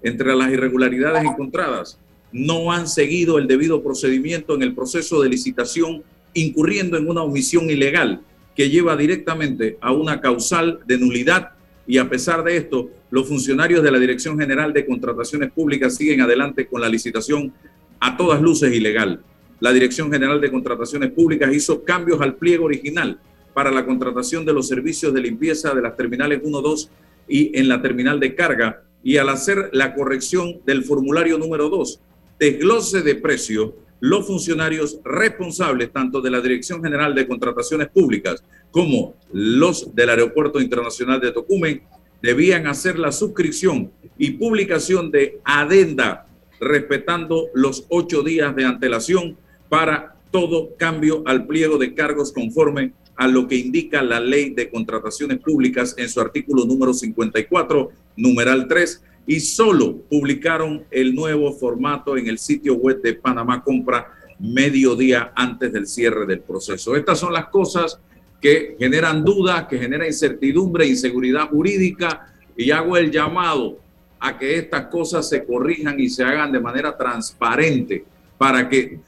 [0.04, 1.98] Entre las irregularidades encontradas,
[2.32, 6.04] no han seguido el debido procedimiento en el proceso de licitación,
[6.34, 8.22] incurriendo en una omisión ilegal
[8.56, 11.52] que lleva directamente a una causal de nulidad
[11.88, 16.22] y a pesar de esto, los funcionarios de la Dirección General de Contrataciones Públicas siguen
[16.22, 17.54] adelante con la licitación
[18.00, 19.22] a todas luces ilegal.
[19.60, 23.20] La Dirección General de Contrataciones Públicas hizo cambios al pliego original
[23.54, 26.90] para la contratación de los servicios de limpieza de las terminales 1, 2
[27.28, 32.00] y en la terminal de carga y al hacer la corrección del formulario número 2,
[32.40, 39.16] desglose de precio los funcionarios responsables tanto de la Dirección General de Contrataciones Públicas como
[39.32, 41.82] los del Aeropuerto Internacional de Tocumen
[42.22, 46.26] debían hacer la suscripción y publicación de adenda
[46.60, 49.38] respetando los ocho días de antelación
[49.70, 54.70] para todo cambio al pliego de cargos conforme a lo que indica la ley de
[54.70, 62.18] contrataciones públicas en su artículo número 54, numeral 3, y solo publicaron el nuevo formato
[62.18, 66.96] en el sitio web de Panamá Compra medio día antes del cierre del proceso.
[66.96, 68.00] Estas son las cosas
[68.42, 73.80] que generan dudas, que generan incertidumbre, inseguridad jurídica y hago el llamado
[74.20, 78.06] a que estas cosas se corrijan y se hagan de manera transparente
[78.38, 79.00] para que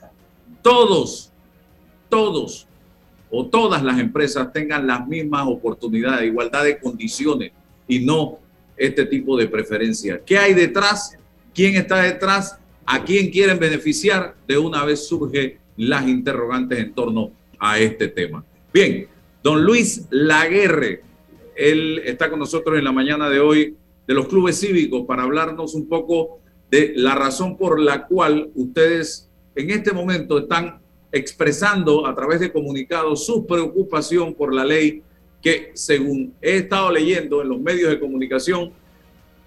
[0.62, 1.32] todos,
[2.10, 2.68] todos
[3.30, 7.52] o todas las empresas tengan las mismas oportunidades, igualdad de condiciones
[7.88, 8.40] y no
[8.78, 10.22] este tipo de preferencia.
[10.26, 11.18] ¿Qué hay detrás?
[11.54, 12.58] ¿Quién está detrás?
[12.86, 14.36] ¿A quién quieren beneficiar?
[14.48, 18.44] De una vez surgen las interrogantes en torno a este tema.
[18.74, 19.08] Bien,
[19.44, 21.02] don Luis Laguerre,
[21.56, 23.76] él está con nosotros en la mañana de hoy
[24.06, 29.30] de los clubes cívicos para hablarnos un poco de la razón por la cual ustedes
[29.56, 30.80] en este momento están
[31.12, 35.02] expresando a través de comunicados su preocupación por la ley
[35.48, 38.72] que, según he estado leyendo en los medios de comunicación,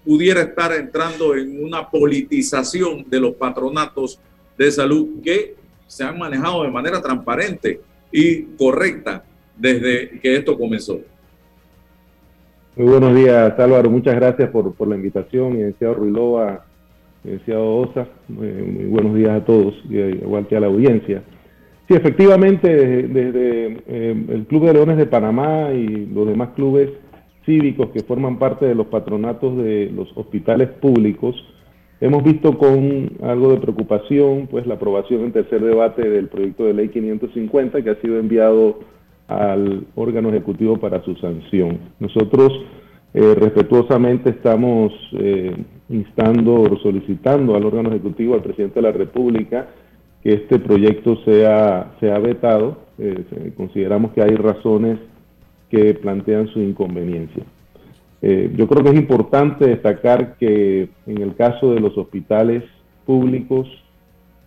[0.03, 4.19] pudiera estar entrando en una politización de los patronatos
[4.57, 5.53] de salud que
[5.85, 7.81] se han manejado de manera transparente
[8.11, 9.23] y correcta
[9.55, 10.99] desde que esto comenzó.
[12.75, 13.91] Muy buenos días, Álvaro.
[13.91, 16.65] Muchas gracias por, la invitación, licenciado Ruilova,
[17.23, 18.07] licenciado Osa.
[18.27, 21.21] Muy, muy, buenos días a todos, igual que a la audiencia.
[21.91, 26.89] Sí, efectivamente, desde, eh, el Club de Leones de Panamá y los demás clubes
[27.45, 31.35] cívicos que forman parte de los patronatos de los hospitales públicos,
[31.99, 36.75] hemos visto con algo de preocupación pues la aprobación en tercer debate del proyecto de
[36.75, 38.79] ley 550 que ha sido enviado
[39.27, 41.77] al órgano ejecutivo para su sanción.
[41.99, 42.53] Nosotros
[43.13, 45.53] eh, respetuosamente estamos eh,
[45.89, 49.67] instando o solicitando al órgano ejecutivo, al presidente de la República,
[50.23, 52.77] que este proyecto sea, sea vetado.
[52.97, 54.99] Eh, consideramos que hay razones
[55.69, 57.43] que plantean su inconveniencia.
[58.21, 62.63] Eh, yo creo que es importante destacar que en el caso de los hospitales
[63.05, 63.67] públicos,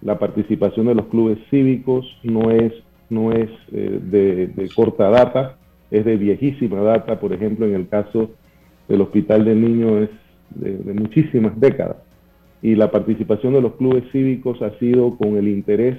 [0.01, 2.73] la participación de los clubes cívicos no es,
[3.11, 5.57] no es eh, de, corta data,
[5.91, 7.19] es de viejísima data.
[7.19, 8.31] Por ejemplo, en el caso
[8.87, 10.11] del Hospital del Niño es
[10.51, 11.97] de muchísimas décadas
[12.65, 15.99] y la participación de los clubes cívicos ha sido con el interés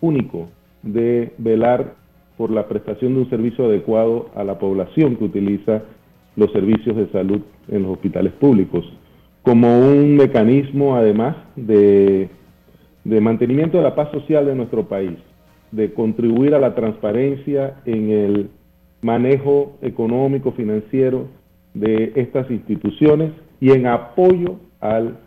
[0.00, 0.48] único
[0.82, 1.92] de velar
[2.38, 5.82] por la prestación de un servicio adecuado a la población que utiliza
[6.36, 8.82] los servicios de salud en los hospitales públicos,
[9.42, 12.30] como un mecanismo además de,
[13.04, 15.18] de mantenimiento de la paz social de nuestro país,
[15.70, 18.50] de contribuir a la transparencia en el
[19.02, 21.26] manejo económico, financiero
[21.74, 25.18] de estas instituciones y en apoyo al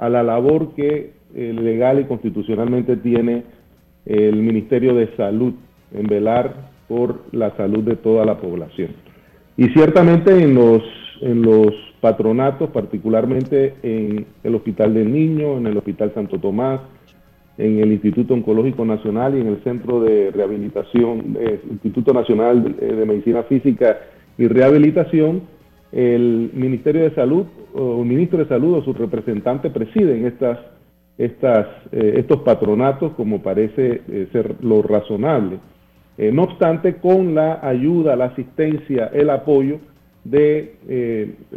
[0.00, 3.44] a la labor que eh, legal y constitucionalmente tiene
[4.06, 5.52] el Ministerio de Salud
[5.92, 8.90] en velar por la salud de toda la población.
[9.56, 10.82] Y ciertamente en los,
[11.20, 16.80] en los patronatos, particularmente en el Hospital del Niño, en el Hospital Santo Tomás,
[17.58, 23.04] en el Instituto Oncológico Nacional y en el Centro de Rehabilitación, eh, Instituto Nacional de
[23.04, 23.98] Medicina Física
[24.38, 25.42] y Rehabilitación,
[25.92, 30.58] el Ministerio de Salud o el ministro de Salud o su representante presiden estas,
[31.18, 35.58] estas, eh, estos patronatos como parece eh, ser lo razonable.
[36.16, 39.78] Eh, no obstante, con la ayuda, la asistencia, el apoyo
[40.22, 40.74] de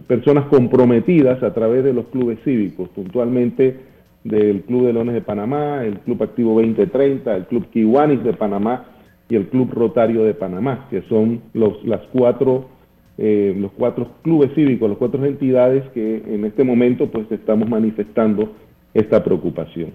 [0.07, 3.75] personas comprometidas a través de los clubes cívicos, puntualmente
[4.23, 8.85] del Club de Leones de Panamá, el Club Activo 2030, el Club Kiwanis de Panamá
[9.27, 12.69] y el Club Rotario de Panamá, que son los, las cuatro
[13.17, 18.53] eh, los cuatro clubes cívicos, las cuatro entidades que en este momento pues estamos manifestando
[18.93, 19.91] esta preocupación.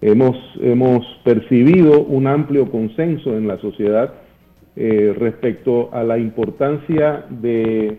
[0.00, 4.14] Hemos, hemos percibido un amplio consenso en la sociedad
[4.76, 7.98] eh, respecto a la importancia de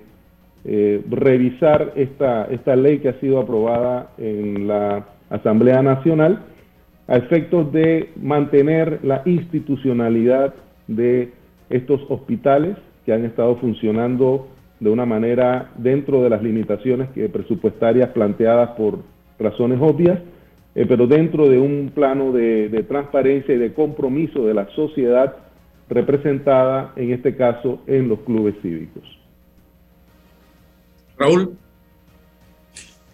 [0.65, 6.43] eh, revisar esta, esta ley que ha sido aprobada en la Asamblea Nacional
[7.07, 10.55] a efectos de mantener la institucionalidad
[10.87, 11.31] de
[11.69, 14.47] estos hospitales que han estado funcionando
[14.79, 18.99] de una manera dentro de las limitaciones que, presupuestarias planteadas por
[19.39, 20.19] razones obvias,
[20.75, 25.37] eh, pero dentro de un plano de, transparencia y de compromiso de la sociedad
[25.89, 29.03] representada, en este caso, en los clubes cívicos.
[31.17, 31.55] Raúl.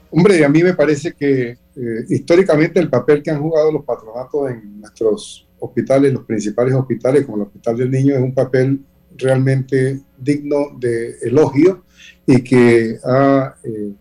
[0.10, 4.50] Hombre, a mí me parece que eh, históricamente el papel que han jugado los patronatos
[4.50, 8.82] en nuestros hospitales, los principales hospitales, como el Hospital del Niño, es un papel
[9.22, 11.86] realmente digno de elogio
[12.26, 13.94] y que ha eh,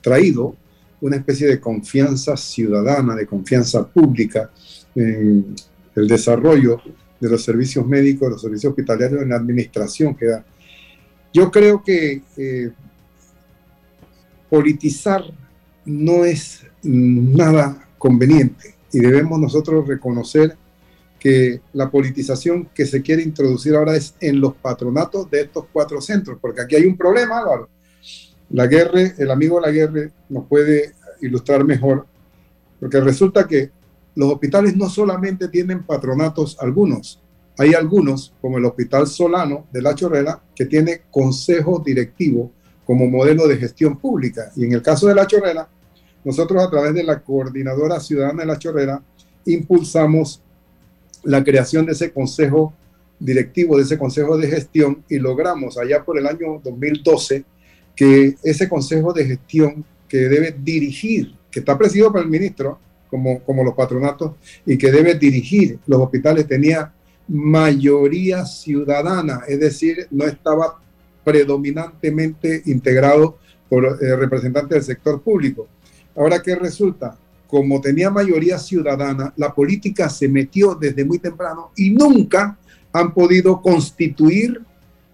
[0.00, 0.56] traído
[1.00, 4.50] una especie de confianza ciudadana, de confianza pública
[4.94, 5.54] en
[5.94, 6.80] el desarrollo
[7.20, 10.44] de los servicios médicos, los servicios hospitalarios en la administración que da.
[11.32, 12.70] Yo creo que eh,
[14.48, 15.22] politizar
[15.84, 20.56] no es nada conveniente y debemos nosotros reconocer
[21.18, 26.00] que la politización que se quiere introducir ahora es en los patronatos de estos cuatro
[26.00, 27.68] centros, porque aquí hay un problema, Álvaro.
[28.50, 32.06] La guerra, el amigo de la guerra nos puede ilustrar mejor,
[32.78, 33.70] porque resulta que
[34.14, 37.20] los hospitales no solamente tienen patronatos algunos,
[37.58, 42.52] hay algunos, como el Hospital Solano de La Chorrera, que tiene consejo directivo
[42.84, 44.52] como modelo de gestión pública.
[44.54, 45.66] Y en el caso de La Chorrera,
[46.22, 49.02] nosotros a través de la Coordinadora Ciudadana de La Chorrera
[49.46, 50.42] impulsamos
[51.26, 52.72] la creación de ese consejo
[53.18, 57.44] directivo, de ese consejo de gestión, y logramos allá por el año 2012
[57.94, 63.40] que ese consejo de gestión que debe dirigir, que está presidido por el ministro, como,
[63.42, 64.32] como los patronatos,
[64.66, 66.92] y que debe dirigir los hospitales, tenía
[67.28, 70.78] mayoría ciudadana, es decir, no estaba
[71.24, 75.66] predominantemente integrado por eh, representantes del sector público.
[76.14, 77.18] Ahora, ¿qué resulta?
[77.46, 82.58] Como tenía mayoría ciudadana, la política se metió desde muy temprano y nunca
[82.92, 84.60] han podido constituir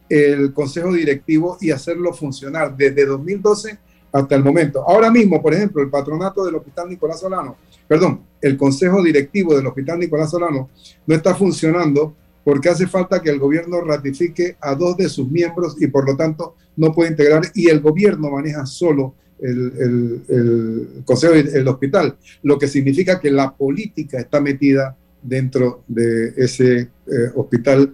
[0.08, 3.78] el consejo directivo y hacerlo funcionar desde 2012
[4.12, 4.86] hasta el momento.
[4.86, 7.56] Ahora mismo, por ejemplo, el patronato del Hospital Nicolás Solano,
[7.88, 10.68] perdón, el consejo directivo del Hospital Nicolás Solano
[11.06, 12.14] no está funcionando
[12.44, 16.16] porque hace falta que el gobierno ratifique a dos de sus miembros y por lo
[16.16, 22.68] tanto no puede integrar y el gobierno maneja solo el, consejo del hospital, lo que
[22.68, 26.88] significa que la política está metida dentro de ese eh,
[27.34, 27.92] hospital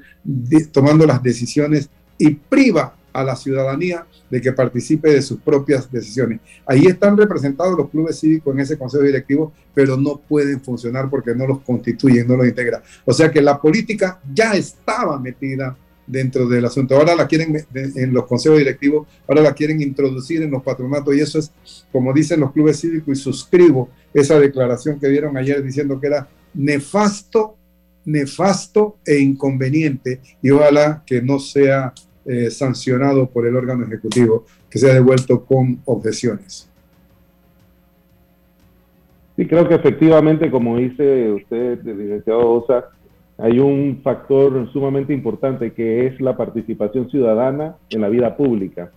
[0.73, 6.41] tomando las decisiones y priva a la ciudadanía de que participe de sus propias decisiones.
[6.67, 11.35] Ahí están representados los clubes cívicos en ese consejo directivo, pero no pueden funcionar porque
[11.35, 12.83] no los constituyen, no los integra.
[13.05, 15.77] O sea que la política ya estaba metida
[16.09, 16.97] dentro del asunto.
[16.97, 21.21] Ahora la quieren en los consejos directivos, ahora la quieren introducir en los patronatos y
[21.21, 21.53] eso es,
[21.93, 26.29] como dicen los clubes cívicos, y suscribo esa declaración que dieron ayer diciendo que era
[26.55, 27.57] nefasto,
[28.05, 31.93] nefasto e inconveniente y ojalá que no sea
[32.25, 36.69] eh, sancionado por el órgano ejecutivo, que sea devuelto con objeciones.
[39.37, 42.87] Sí, creo que efectivamente, como dice usted, licenciado Osa,
[43.39, 48.91] hay un factor sumamente importante que es la participación ciudadana en la vida pública.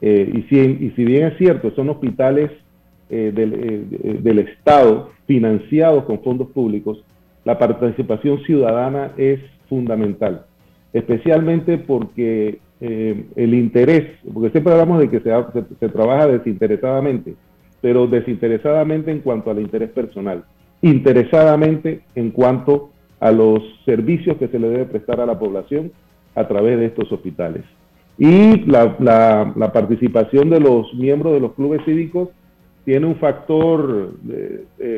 [0.00, 2.50] Eh, y, si, bien es cierto, son hospitales
[3.10, 7.02] eh, del, del, Estado financiados con fondos públicos,
[7.44, 10.44] la participación ciudadana es fundamental,
[10.92, 15.32] especialmente porque eh, el interés, porque siempre hablamos de que se,
[15.80, 17.34] se, trabaja desinteresadamente,
[17.80, 20.44] pero desinteresadamente en cuanto al interés personal,
[20.82, 22.90] interesadamente en cuanto
[23.20, 25.92] a los servicios que se le debe prestar a la población
[26.34, 27.64] a través de estos hospitales.
[28.16, 28.96] Y la,
[29.72, 32.30] participación de los miembros de los clubes cívicos
[32.84, 34.12] tiene un factor,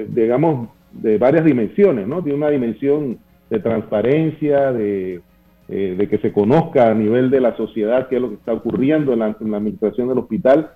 [0.09, 2.23] digamos, de varias dimensiones, ¿no?
[2.23, 3.19] Tiene una dimensión
[3.49, 5.21] de transparencia, de,
[5.69, 8.53] eh, de que se conozca a nivel de la sociedad qué es lo que está
[8.53, 10.71] ocurriendo en la, administración del hospital,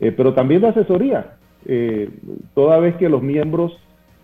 [0.00, 1.36] eh, pero también de asesoría,
[1.66, 2.10] eh,
[2.54, 3.78] toda vez que los miembros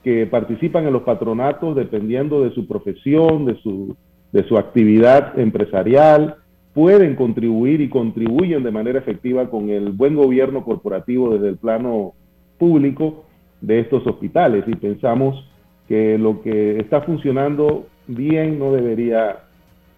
[0.06, 3.96] que participan en los patronatos, dependiendo de su profesión, de su,
[4.30, 6.36] de su actividad empresarial,
[6.74, 12.12] pueden contribuir y contribuyen de manera efectiva con el buen gobierno corporativo desde el plano
[12.56, 13.24] público
[13.60, 14.62] de estos hospitales.
[14.68, 15.44] Y pensamos
[15.88, 19.40] que lo que está funcionando bien no debería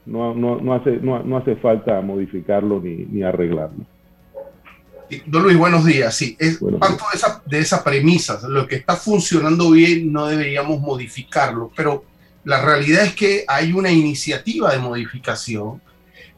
[0.07, 3.85] no, no, no, hace, no, hace falta modificarlo ni, ni arreglarlo.
[5.27, 6.15] Don Luis, buenos días.
[6.15, 8.41] Sí, es parte de esa, de esa premisa.
[8.49, 12.05] Lo que está funcionando bien no deberíamos modificarlo, pero
[12.45, 15.81] la realidad es que hay una iniciativa de modificación.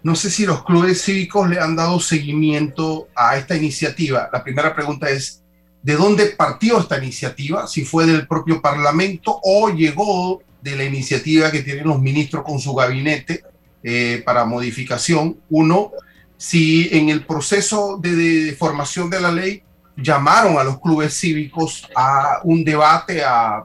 [0.02, 4.30] No sé si los clubes cívicos le han dado seguimiento a esta iniciativa.
[4.32, 5.42] La primera pregunta es,
[5.82, 7.66] ¿de dónde partió esta iniciativa?
[7.66, 12.60] Si fue del propio Parlamento o llegó de la iniciativa que tienen los ministros con
[12.60, 13.42] su gabinete
[13.82, 15.38] eh, para modificación.
[15.48, 15.92] Uno,
[16.40, 19.62] si en el proceso de, formación de la ley
[19.94, 23.62] llamaron a los clubes cívicos a un debate, a,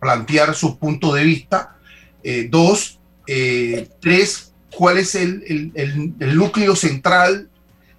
[0.00, 1.76] plantear su punto de vista.
[2.24, 5.72] Eh, dos, eh, tres, cuál es el,
[6.18, 7.48] núcleo central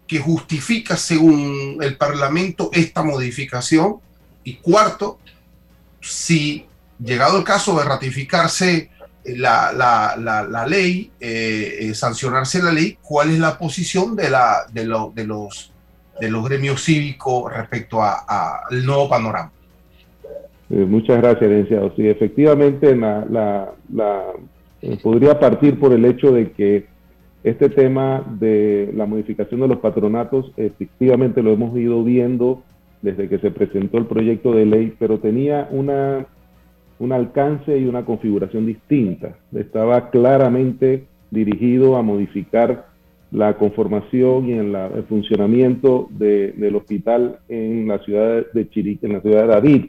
[0.06, 4.02] que justifica, según el Parlamento, esta modificación.
[4.44, 5.20] Y cuarto,
[6.02, 6.66] si
[7.00, 8.90] llegado el caso de ratificarse
[9.26, 14.66] la, la, la, ley, eh, eh, sancionarse la ley, cuál es la posición de, la,
[14.72, 15.74] de, de, los,
[16.20, 19.52] de los gremios cívicos respecto al nuevo panorama.
[20.70, 21.94] Eh, muchas gracias, licenciado.
[21.96, 23.72] Sí, efectivamente, la,
[25.02, 26.88] podría partir por el hecho de que
[27.44, 32.64] este tema de la modificación de los patronatos, efectivamente lo hemos ido viendo
[33.02, 36.26] desde que se presentó el proyecto de ley, pero tenía una
[37.00, 39.36] un alcance y una configuración distinta.
[39.54, 42.88] Estaba claramente dirigido a modificar
[43.32, 49.42] la conformación y el funcionamiento del hospital en la ciudad de Chiriquí, en la ciudad
[49.42, 49.86] de David,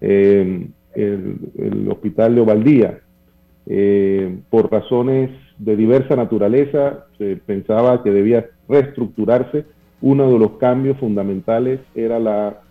[0.00, 3.00] eh, el, hospital de Ovaldía.
[3.66, 9.66] Eh, por razones de diversa naturaleza, se pensaba que debía reestructurarse.
[10.00, 12.62] Uno de los cambios fundamentales era la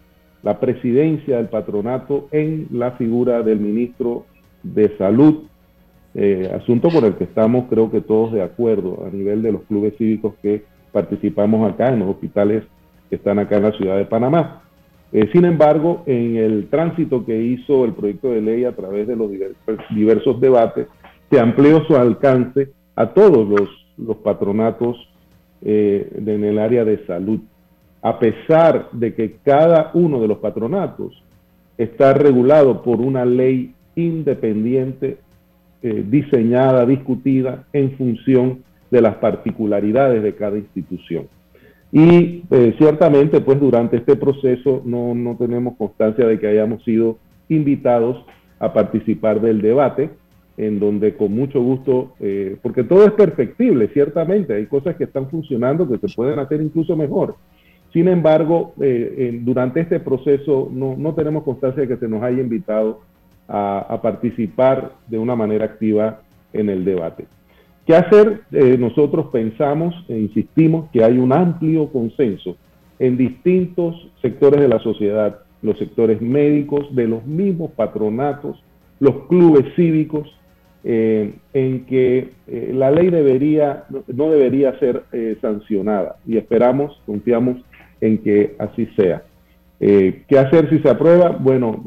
[0.43, 4.25] la presidencia del patronato en la figura del ministro
[4.63, 5.43] de Salud,
[6.15, 9.61] eh, asunto por el que estamos creo que todos de acuerdo a nivel de los
[9.63, 12.63] clubes cívicos que participamos acá en los hospitales
[13.09, 14.63] que están acá en la ciudad de Panamá.
[15.11, 19.15] Eh, sin embargo, en el tránsito que hizo el proyecto de ley a través de
[19.15, 20.87] los diversos, diversos debates,
[21.31, 24.97] se amplió su alcance a todos los, los patronatos
[25.61, 27.39] eh, en el área de salud,
[28.01, 31.23] a pesar de que cada uno de los patronatos
[31.77, 35.17] está regulado por una ley independiente,
[35.81, 41.27] eh, diseñada, discutida en función de las particularidades de cada institución.
[41.91, 47.17] Y eh, ciertamente, pues durante este proceso no, no tenemos constancia de que hayamos sido
[47.49, 48.23] invitados
[48.59, 50.09] a participar del debate,
[50.57, 55.29] en donde con mucho gusto, eh, porque todo es perfectible, ciertamente, hay cosas que están
[55.29, 57.35] funcionando que se pueden hacer incluso mejor.
[57.93, 62.41] Sin embargo, eh, durante este proceso no, no, tenemos constancia de que se nos haya
[62.41, 63.01] invitado
[63.49, 66.21] a, participar de una manera activa
[66.53, 67.25] en el debate.
[67.85, 68.41] ¿Qué hacer?
[68.51, 72.55] Eh, nosotros pensamos e insistimos que hay un amplio consenso
[72.99, 78.61] en distintos sectores de la sociedad, los sectores médicos, de los mismos patronatos,
[78.99, 80.31] los clubes cívicos,
[80.83, 85.03] eh, en que eh, la ley debería, no debería ser
[85.41, 87.57] sancionada y esperamos, confiamos
[88.01, 89.23] en que así sea.
[89.79, 91.29] ¿Qué hacer si se aprueba?
[91.29, 91.83] Bueno,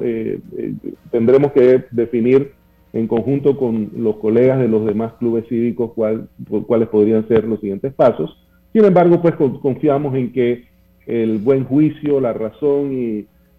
[1.11, 2.53] tendremos que definir
[2.93, 7.93] en conjunto con los colegas de los demás clubes cívicos cuáles podrían ser los siguientes
[7.95, 8.37] pasos.
[8.73, 10.65] Sin embargo, pues confiamos en que
[11.07, 12.93] el buen juicio, la razón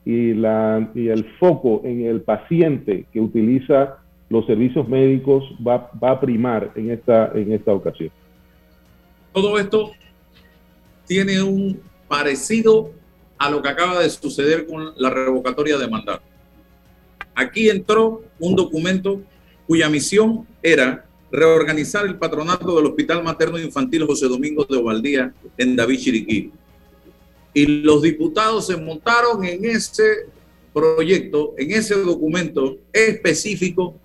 [0.06, 3.98] y, la, y el foco en el paciente que utiliza
[4.30, 8.10] los servicios médicos va, va, a primar en esta, en esta ocasión.
[9.32, 9.92] Todo esto
[11.06, 11.80] tiene un
[12.14, 12.92] parecido
[13.40, 16.22] a lo que acaba de suceder con la revocatoria de mandato.
[17.34, 19.20] Aquí entró un documento
[19.66, 25.76] cuya misión era reorganizar el patronato del Hospital Materno Infantil José Domingo de Ovaldía en
[25.76, 26.52] David Chiriquí.
[27.52, 30.28] Y los diputados se montaron en ese
[30.72, 33.96] proyecto, en ese documento específico,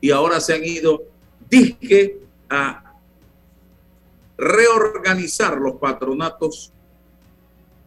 [0.00, 1.04] y ahora se han ido,
[1.48, 2.18] disque,
[2.50, 2.85] a
[4.38, 6.72] reorganizar los patronatos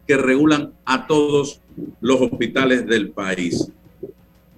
[0.07, 1.61] que regulan a todos
[2.01, 3.69] los hospitales del país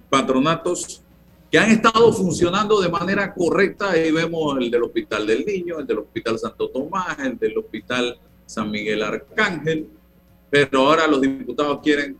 [0.08, 1.02] patronatos
[1.50, 3.90] que han estado funcionando de manera correcta.
[3.90, 8.18] Ahí vemos el del Hospital del Niño, el del Hospital Santo Tomás, el del Hospital
[8.46, 9.88] San Miguel Arcángel,
[10.50, 12.16] pero ahora los diputados quieren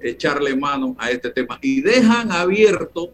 [0.00, 3.10] echarle mano a este tema y dejan abierto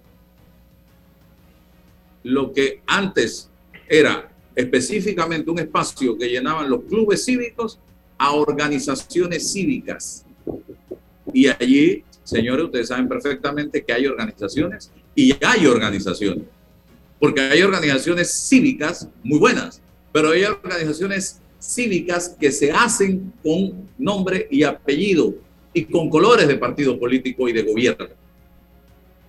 [2.25, 3.49] lo que antes
[3.89, 7.79] era específicamente un espacio que llenaban los clubes cívicos
[8.19, 10.25] a organizaciones cívicas.
[11.33, 16.45] Y allí Señores, ustedes saben perfectamente que hay organizaciones y hay organizaciones,
[17.19, 19.83] porque hay organizaciones cívicas muy buenas,
[20.13, 25.35] pero hay organizaciones cívicas que se hacen con nombre y apellido
[25.75, 28.09] y con colores de partido político y de gobierno.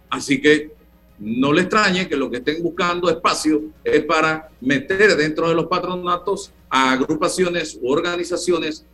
[0.09, 0.71] Así que
[1.19, 5.67] no le extrañe que lo que estén buscando espacio es para meter dentro de los
[5.67, 8.85] patronatos a agrupaciones u organizaciones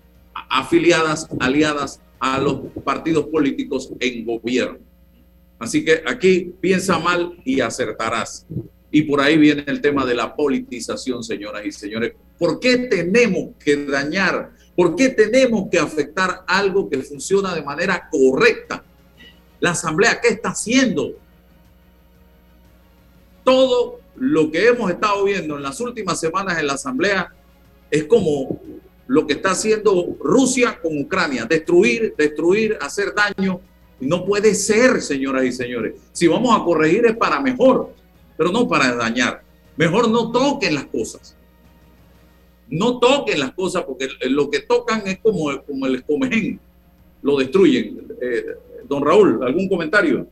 [0.50, 4.80] afiliadas, aliadas a los partidos políticos en gobierno.
[5.58, 8.46] Así que aquí piensa mal y acertarás.
[8.92, 12.14] Y por ahí viene el tema de la politización, señoras y señores.
[12.38, 14.52] ¿Por qué tenemos que dañar?
[14.76, 18.84] ¿Por qué tenemos que afectar algo que funciona de manera correcta?
[19.60, 21.14] La Asamblea, ¿qué está haciendo?
[23.50, 27.34] Todo lo que hemos estado viendo en las últimas semanas en la Asamblea
[27.90, 28.62] es como
[29.08, 33.60] lo que está haciendo Rusia con Ucrania, destruir, destruir, hacer daño.
[34.00, 35.96] No puede ser, señoras y señores.
[36.12, 37.92] Si vamos a corregir es para mejor,
[38.38, 39.42] pero no para dañar.
[39.76, 41.36] Mejor no toquen las cosas.
[42.68, 46.60] No toquen las cosas porque lo que tocan es como, como el escomején.
[47.24, 48.14] Lo destruyen.
[48.22, 48.46] Eh,
[48.88, 50.28] don Raúl, ¿algún comentario?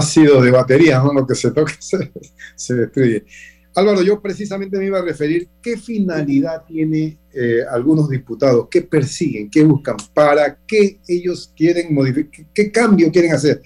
[0.00, 1.12] Sido de batería, ¿no?
[1.12, 2.12] Lo que se toca se,
[2.56, 3.24] se destruye.
[3.74, 9.50] Álvaro, yo precisamente me iba a referir qué finalidad tiene eh, algunos diputados, qué persiguen,
[9.50, 13.62] qué buscan, para qué ellos quieren modificar, qué cambio quieren hacer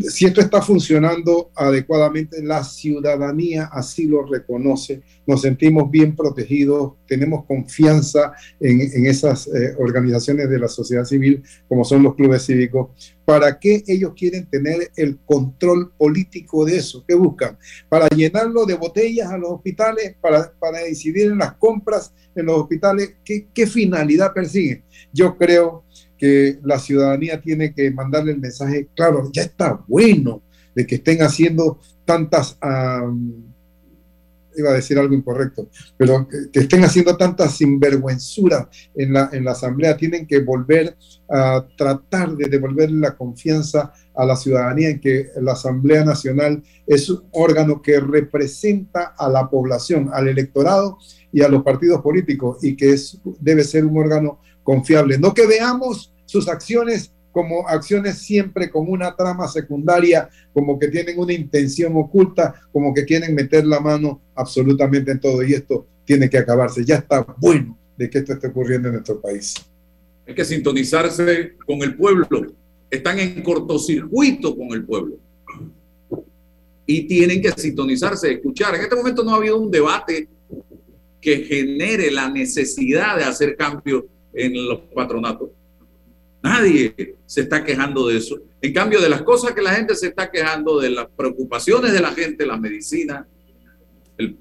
[0.00, 7.44] si esto está funcionando adecuadamente, la ciudadanía así lo reconoce, nos sentimos bien protegidos, tenemos
[7.44, 12.88] confianza en, esas eh, organizaciones de la sociedad civil, como son los clubes cívicos.
[13.24, 17.04] ¿Para qué ellos quieren tener el control político de eso?
[17.06, 17.58] ¿Qué buscan?
[17.88, 20.16] ¿Para llenarlo de botellas a los hospitales?
[20.20, 23.16] ¿Para, para decidir en las compras en los hospitales?
[23.24, 24.84] ¿Qué, qué finalidad persiguen?
[25.12, 25.84] Yo creo
[26.22, 30.40] que la ciudadanía tiene que mandarle el mensaje, claro, ya está bueno
[30.72, 32.56] de que estén haciendo tantas
[34.56, 39.50] iba a decir algo incorrecto, pero que, estén haciendo tanta sinvergüenzura en la, en la
[39.52, 40.96] Asamblea, tienen que volver
[41.28, 47.10] a tratar de devolver la confianza a la ciudadanía en que la Asamblea Nacional es
[47.10, 50.98] un órgano que representa a la población, al electorado
[51.32, 55.18] y a los partidos políticos y que es, debe ser un órgano confiable.
[55.18, 61.18] No que veamos sus acciones como acciones siempre con una trama secundaria, como que tienen
[61.18, 65.42] una intención oculta, como que quieren meter la mano absolutamente en todo.
[65.42, 66.84] Y esto tiene que acabarse.
[66.84, 69.54] Ya está bueno de que esto esté ocurriendo en nuestro país.
[70.26, 72.26] Hay que sintonizarse con el pueblo.
[72.90, 75.16] Están en cortocircuito con el pueblo.
[76.84, 78.74] Y tienen que sintonizarse, escuchar.
[78.74, 80.28] En este momento no ha habido un debate
[81.20, 84.04] que genere la necesidad de hacer cambios
[84.34, 85.48] en los patronatos.
[86.42, 88.40] Nadie se está quejando de eso.
[88.60, 92.00] En cambio, de las cosas que la gente se está quejando, de las preocupaciones de
[92.00, 93.28] la gente, la medicina,
[94.18, 94.36] el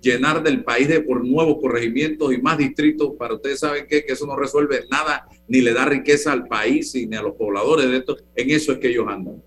[0.00, 4.04] llenar del país de por nuevos corregimientos y más distritos, para ustedes saben qué?
[4.04, 7.88] que eso no resuelve nada, ni le da riqueza al país ni a los pobladores
[7.88, 8.16] de esto.
[8.34, 9.42] En eso es que ellos andan.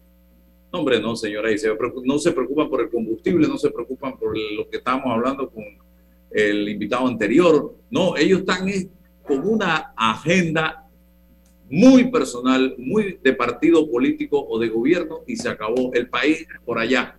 [0.71, 1.55] No, hombre, no, señora, y
[2.03, 5.63] no se preocupan por el combustible, no se preocupan por lo que estábamos hablando con
[6.31, 7.75] el invitado anterior.
[7.89, 8.87] No, ellos están es
[9.23, 10.86] con una agenda
[11.69, 16.79] muy personal, muy de partido político o de gobierno y se acabó el país por
[16.79, 17.17] allá,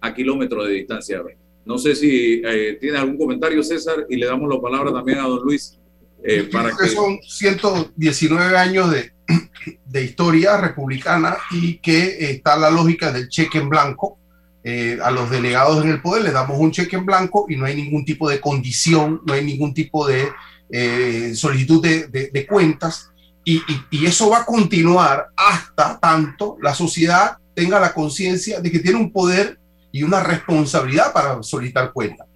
[0.00, 1.22] a kilómetros de distancia.
[1.64, 5.22] No sé si eh, tiene algún comentario, César, y le damos la palabra también a
[5.22, 5.78] don Luis
[6.22, 6.88] eh, para que...
[6.88, 9.12] son 119 años de,
[9.86, 14.18] de historia republicana y que está la lógica del cheque en blanco.
[14.62, 17.64] Eh, a los delegados en el poder les damos un cheque en blanco y no
[17.64, 20.28] hay ningún tipo de condición, no hay ningún tipo de
[20.70, 23.10] eh, solicitud de, de- de cuentas
[23.44, 28.98] y, eso va a continuar hasta tanto la sociedad tenga la conciencia de que tiene
[28.98, 29.58] un poder
[29.92, 32.26] y una responsabilidad para solicitar cuentas.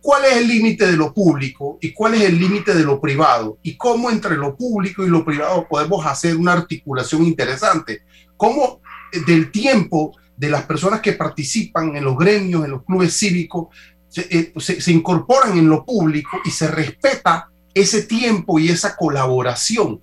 [0.00, 3.58] ¿Cuál es el límite de lo público y cuál es el límite de lo privado?
[3.62, 8.02] Y cómo entre lo público y lo privado podemos hacer una articulación interesante.
[8.36, 8.80] ¿Cómo
[9.12, 13.68] eh, del tiempo de las personas que participan en los gremios, en los clubes cívicos,
[14.08, 14.52] se, eh,
[14.88, 20.00] incorporan en lo público y se respeta ese tiempo y esa colaboración?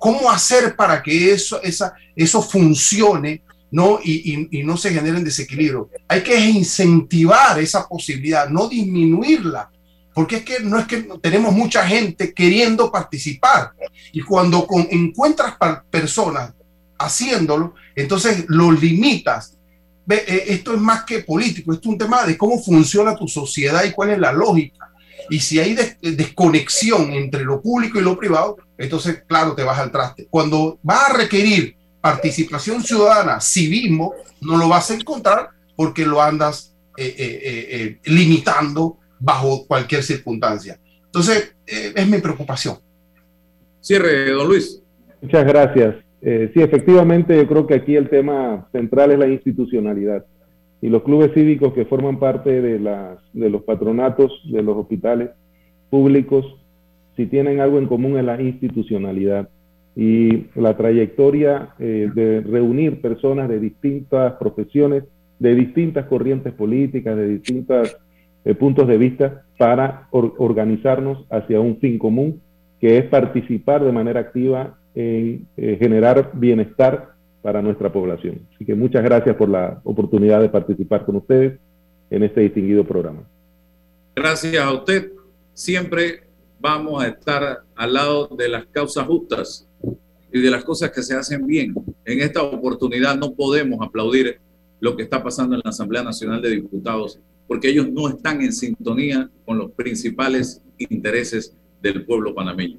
[0.00, 3.42] ¿Cómo hacer para que eso, esa, eso funcione
[3.74, 3.98] ¿no?
[4.04, 5.88] Y, y- y no se generen desequilibrio.
[6.06, 9.70] Hay que incentivar esa posibilidad, no disminuirla,
[10.14, 13.70] porque es que no es que tenemos mucha gente queriendo participar
[14.12, 15.54] y cuando con- encuentras
[15.90, 16.52] personas
[16.98, 19.56] haciéndolo, entonces lo limitas.
[20.10, 23.84] Eh, esto es más que político, esto es un tema de cómo funciona tu sociedad
[23.84, 24.90] y cuál es la lógica.
[25.30, 29.78] Y si hay des- desconexión entre lo público y lo privado, entonces, claro, te vas
[29.78, 30.26] al traste.
[30.28, 36.76] Cuando vas a requerir participación ciudadana, civismo, no lo vas a encontrar porque lo andas
[36.96, 40.78] eh, eh, eh, eh, limitando bajo cualquier circunstancia.
[41.06, 42.76] Entonces, eh, es mi preocupación.
[43.80, 44.82] Cierre, don Luis.
[45.20, 45.96] Muchas gracias.
[46.20, 50.24] Eh, sí, efectivamente, yo creo que aquí el tema central es la institucionalidad.
[50.80, 55.30] Y los clubes cívicos que forman parte de, las, de los patronatos de los hospitales
[55.90, 56.44] públicos,
[57.16, 59.48] si tienen algo en común es la institucionalidad
[59.94, 65.04] y la trayectoria eh, de reunir personas de distintas profesiones,
[65.38, 67.96] de distintas corrientes políticas, de distintos
[68.58, 72.40] puntos de vista para or- organizarnos hacia un fin común,
[72.80, 78.40] que es participar de manera activa en eh, generar bienestar para nuestra población.
[78.54, 81.60] Así que muchas gracias por la oportunidad de participar con ustedes
[82.10, 83.22] en este distinguido programa.
[84.16, 85.12] Gracias a usted.
[85.54, 86.22] Siempre
[86.62, 89.68] vamos a estar al lado de las causas justas
[90.32, 91.74] y de las cosas que se hacen bien.
[92.04, 94.40] En esta oportunidad no podemos aplaudir
[94.78, 98.52] lo que está pasando en la Asamblea Nacional de Diputados, porque ellos no están en
[98.52, 101.52] sintonía con los principales intereses
[101.82, 102.78] del pueblo panameño.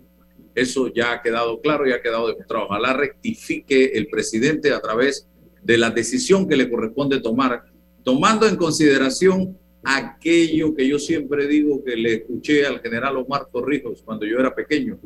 [0.56, 2.66] Eso ya ha quedado claro y ha quedado demostrado.
[2.66, 5.28] Ojalá rectifique el presidente a través
[5.62, 7.66] de la decisión que le corresponde tomar,
[8.04, 14.02] tomando en consideración aquello que yo siempre digo que le escuché al general Omar Torrijos
[14.04, 14.98] cuando yo era pequeño,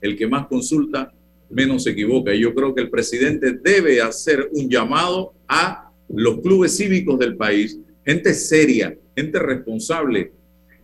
[0.00, 1.12] el que más consulta,
[1.50, 2.34] menos se equivoca.
[2.34, 7.36] Y yo creo que el presidente debe hacer un llamado a los clubes cívicos del
[7.36, 10.32] país, gente seria, gente responsable,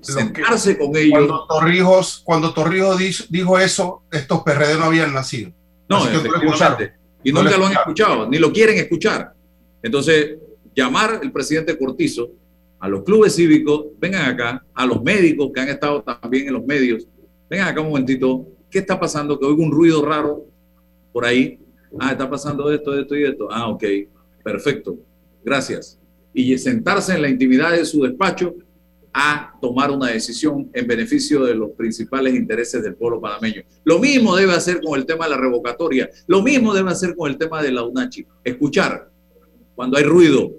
[0.01, 1.13] sentarse con ellos.
[1.13, 5.53] Cuando Torrijos, cuando Torrijos dijo, eso, estos PRD no habían nacido.
[5.89, 6.95] No, efectivamente.
[7.23, 9.35] Y No nunca lo han escuchado, ni lo quieren escuchar.
[9.83, 10.39] Entonces,
[10.75, 12.31] llamar el presidente Cortizo
[12.81, 16.65] a los clubes cívicos, vengan acá, a los médicos que han estado también en los
[16.65, 17.07] medios,
[17.49, 19.39] vengan acá un momentito, ¿qué está pasando?
[19.39, 20.47] Que oigo un ruido raro
[21.13, 21.61] por ahí.
[21.99, 23.49] Ah, está pasando esto, esto y esto.
[23.51, 23.85] Ah, ok,
[24.43, 24.99] perfecto,
[25.45, 25.99] gracias.
[26.33, 28.55] Y sentarse en la intimidad de su despacho
[29.13, 33.63] a tomar una decisión en beneficio de los principales intereses del pueblo panameño.
[33.85, 37.31] Lo mismo debe hacer con el tema de la revocatoria, lo mismo debe hacer con
[37.31, 38.27] el tema de la UNACHI.
[38.45, 39.11] Escuchar
[39.75, 40.53] cuando hay ruido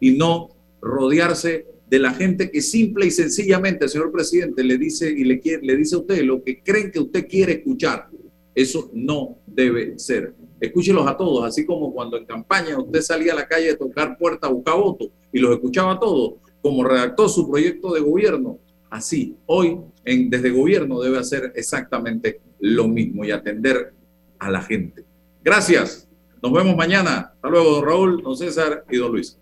[0.00, 0.53] y no
[0.84, 5.76] rodearse de la gente que simple y sencillamente, señor presidente, le dice y le, le
[5.76, 8.08] dice a usted lo que creen que usted quiere escuchar.
[8.54, 10.34] Eso no debe ser.
[10.60, 14.16] Escúchelos a todos, así como cuando en campaña usted salía a la calle a tocar
[14.18, 18.58] puertas, a buscar votos y los escuchaba a todos, como redactó su proyecto de gobierno.
[18.90, 23.92] Así, hoy en, desde gobierno debe hacer exactamente lo mismo y atender
[24.38, 25.04] a la gente.
[25.42, 26.08] Gracias.
[26.42, 27.32] Nos vemos mañana.
[27.34, 29.38] Hasta luego, don Raúl, don César y don Luis.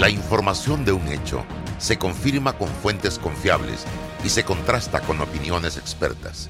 [0.00, 1.44] La información de un hecho
[1.76, 3.84] se confirma con fuentes confiables
[4.24, 6.48] y se contrasta con opiniones expertas.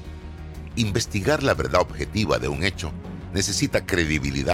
[0.77, 2.93] Investigar la verdad objetiva de un hecho
[3.33, 4.47] necesita credibilidad.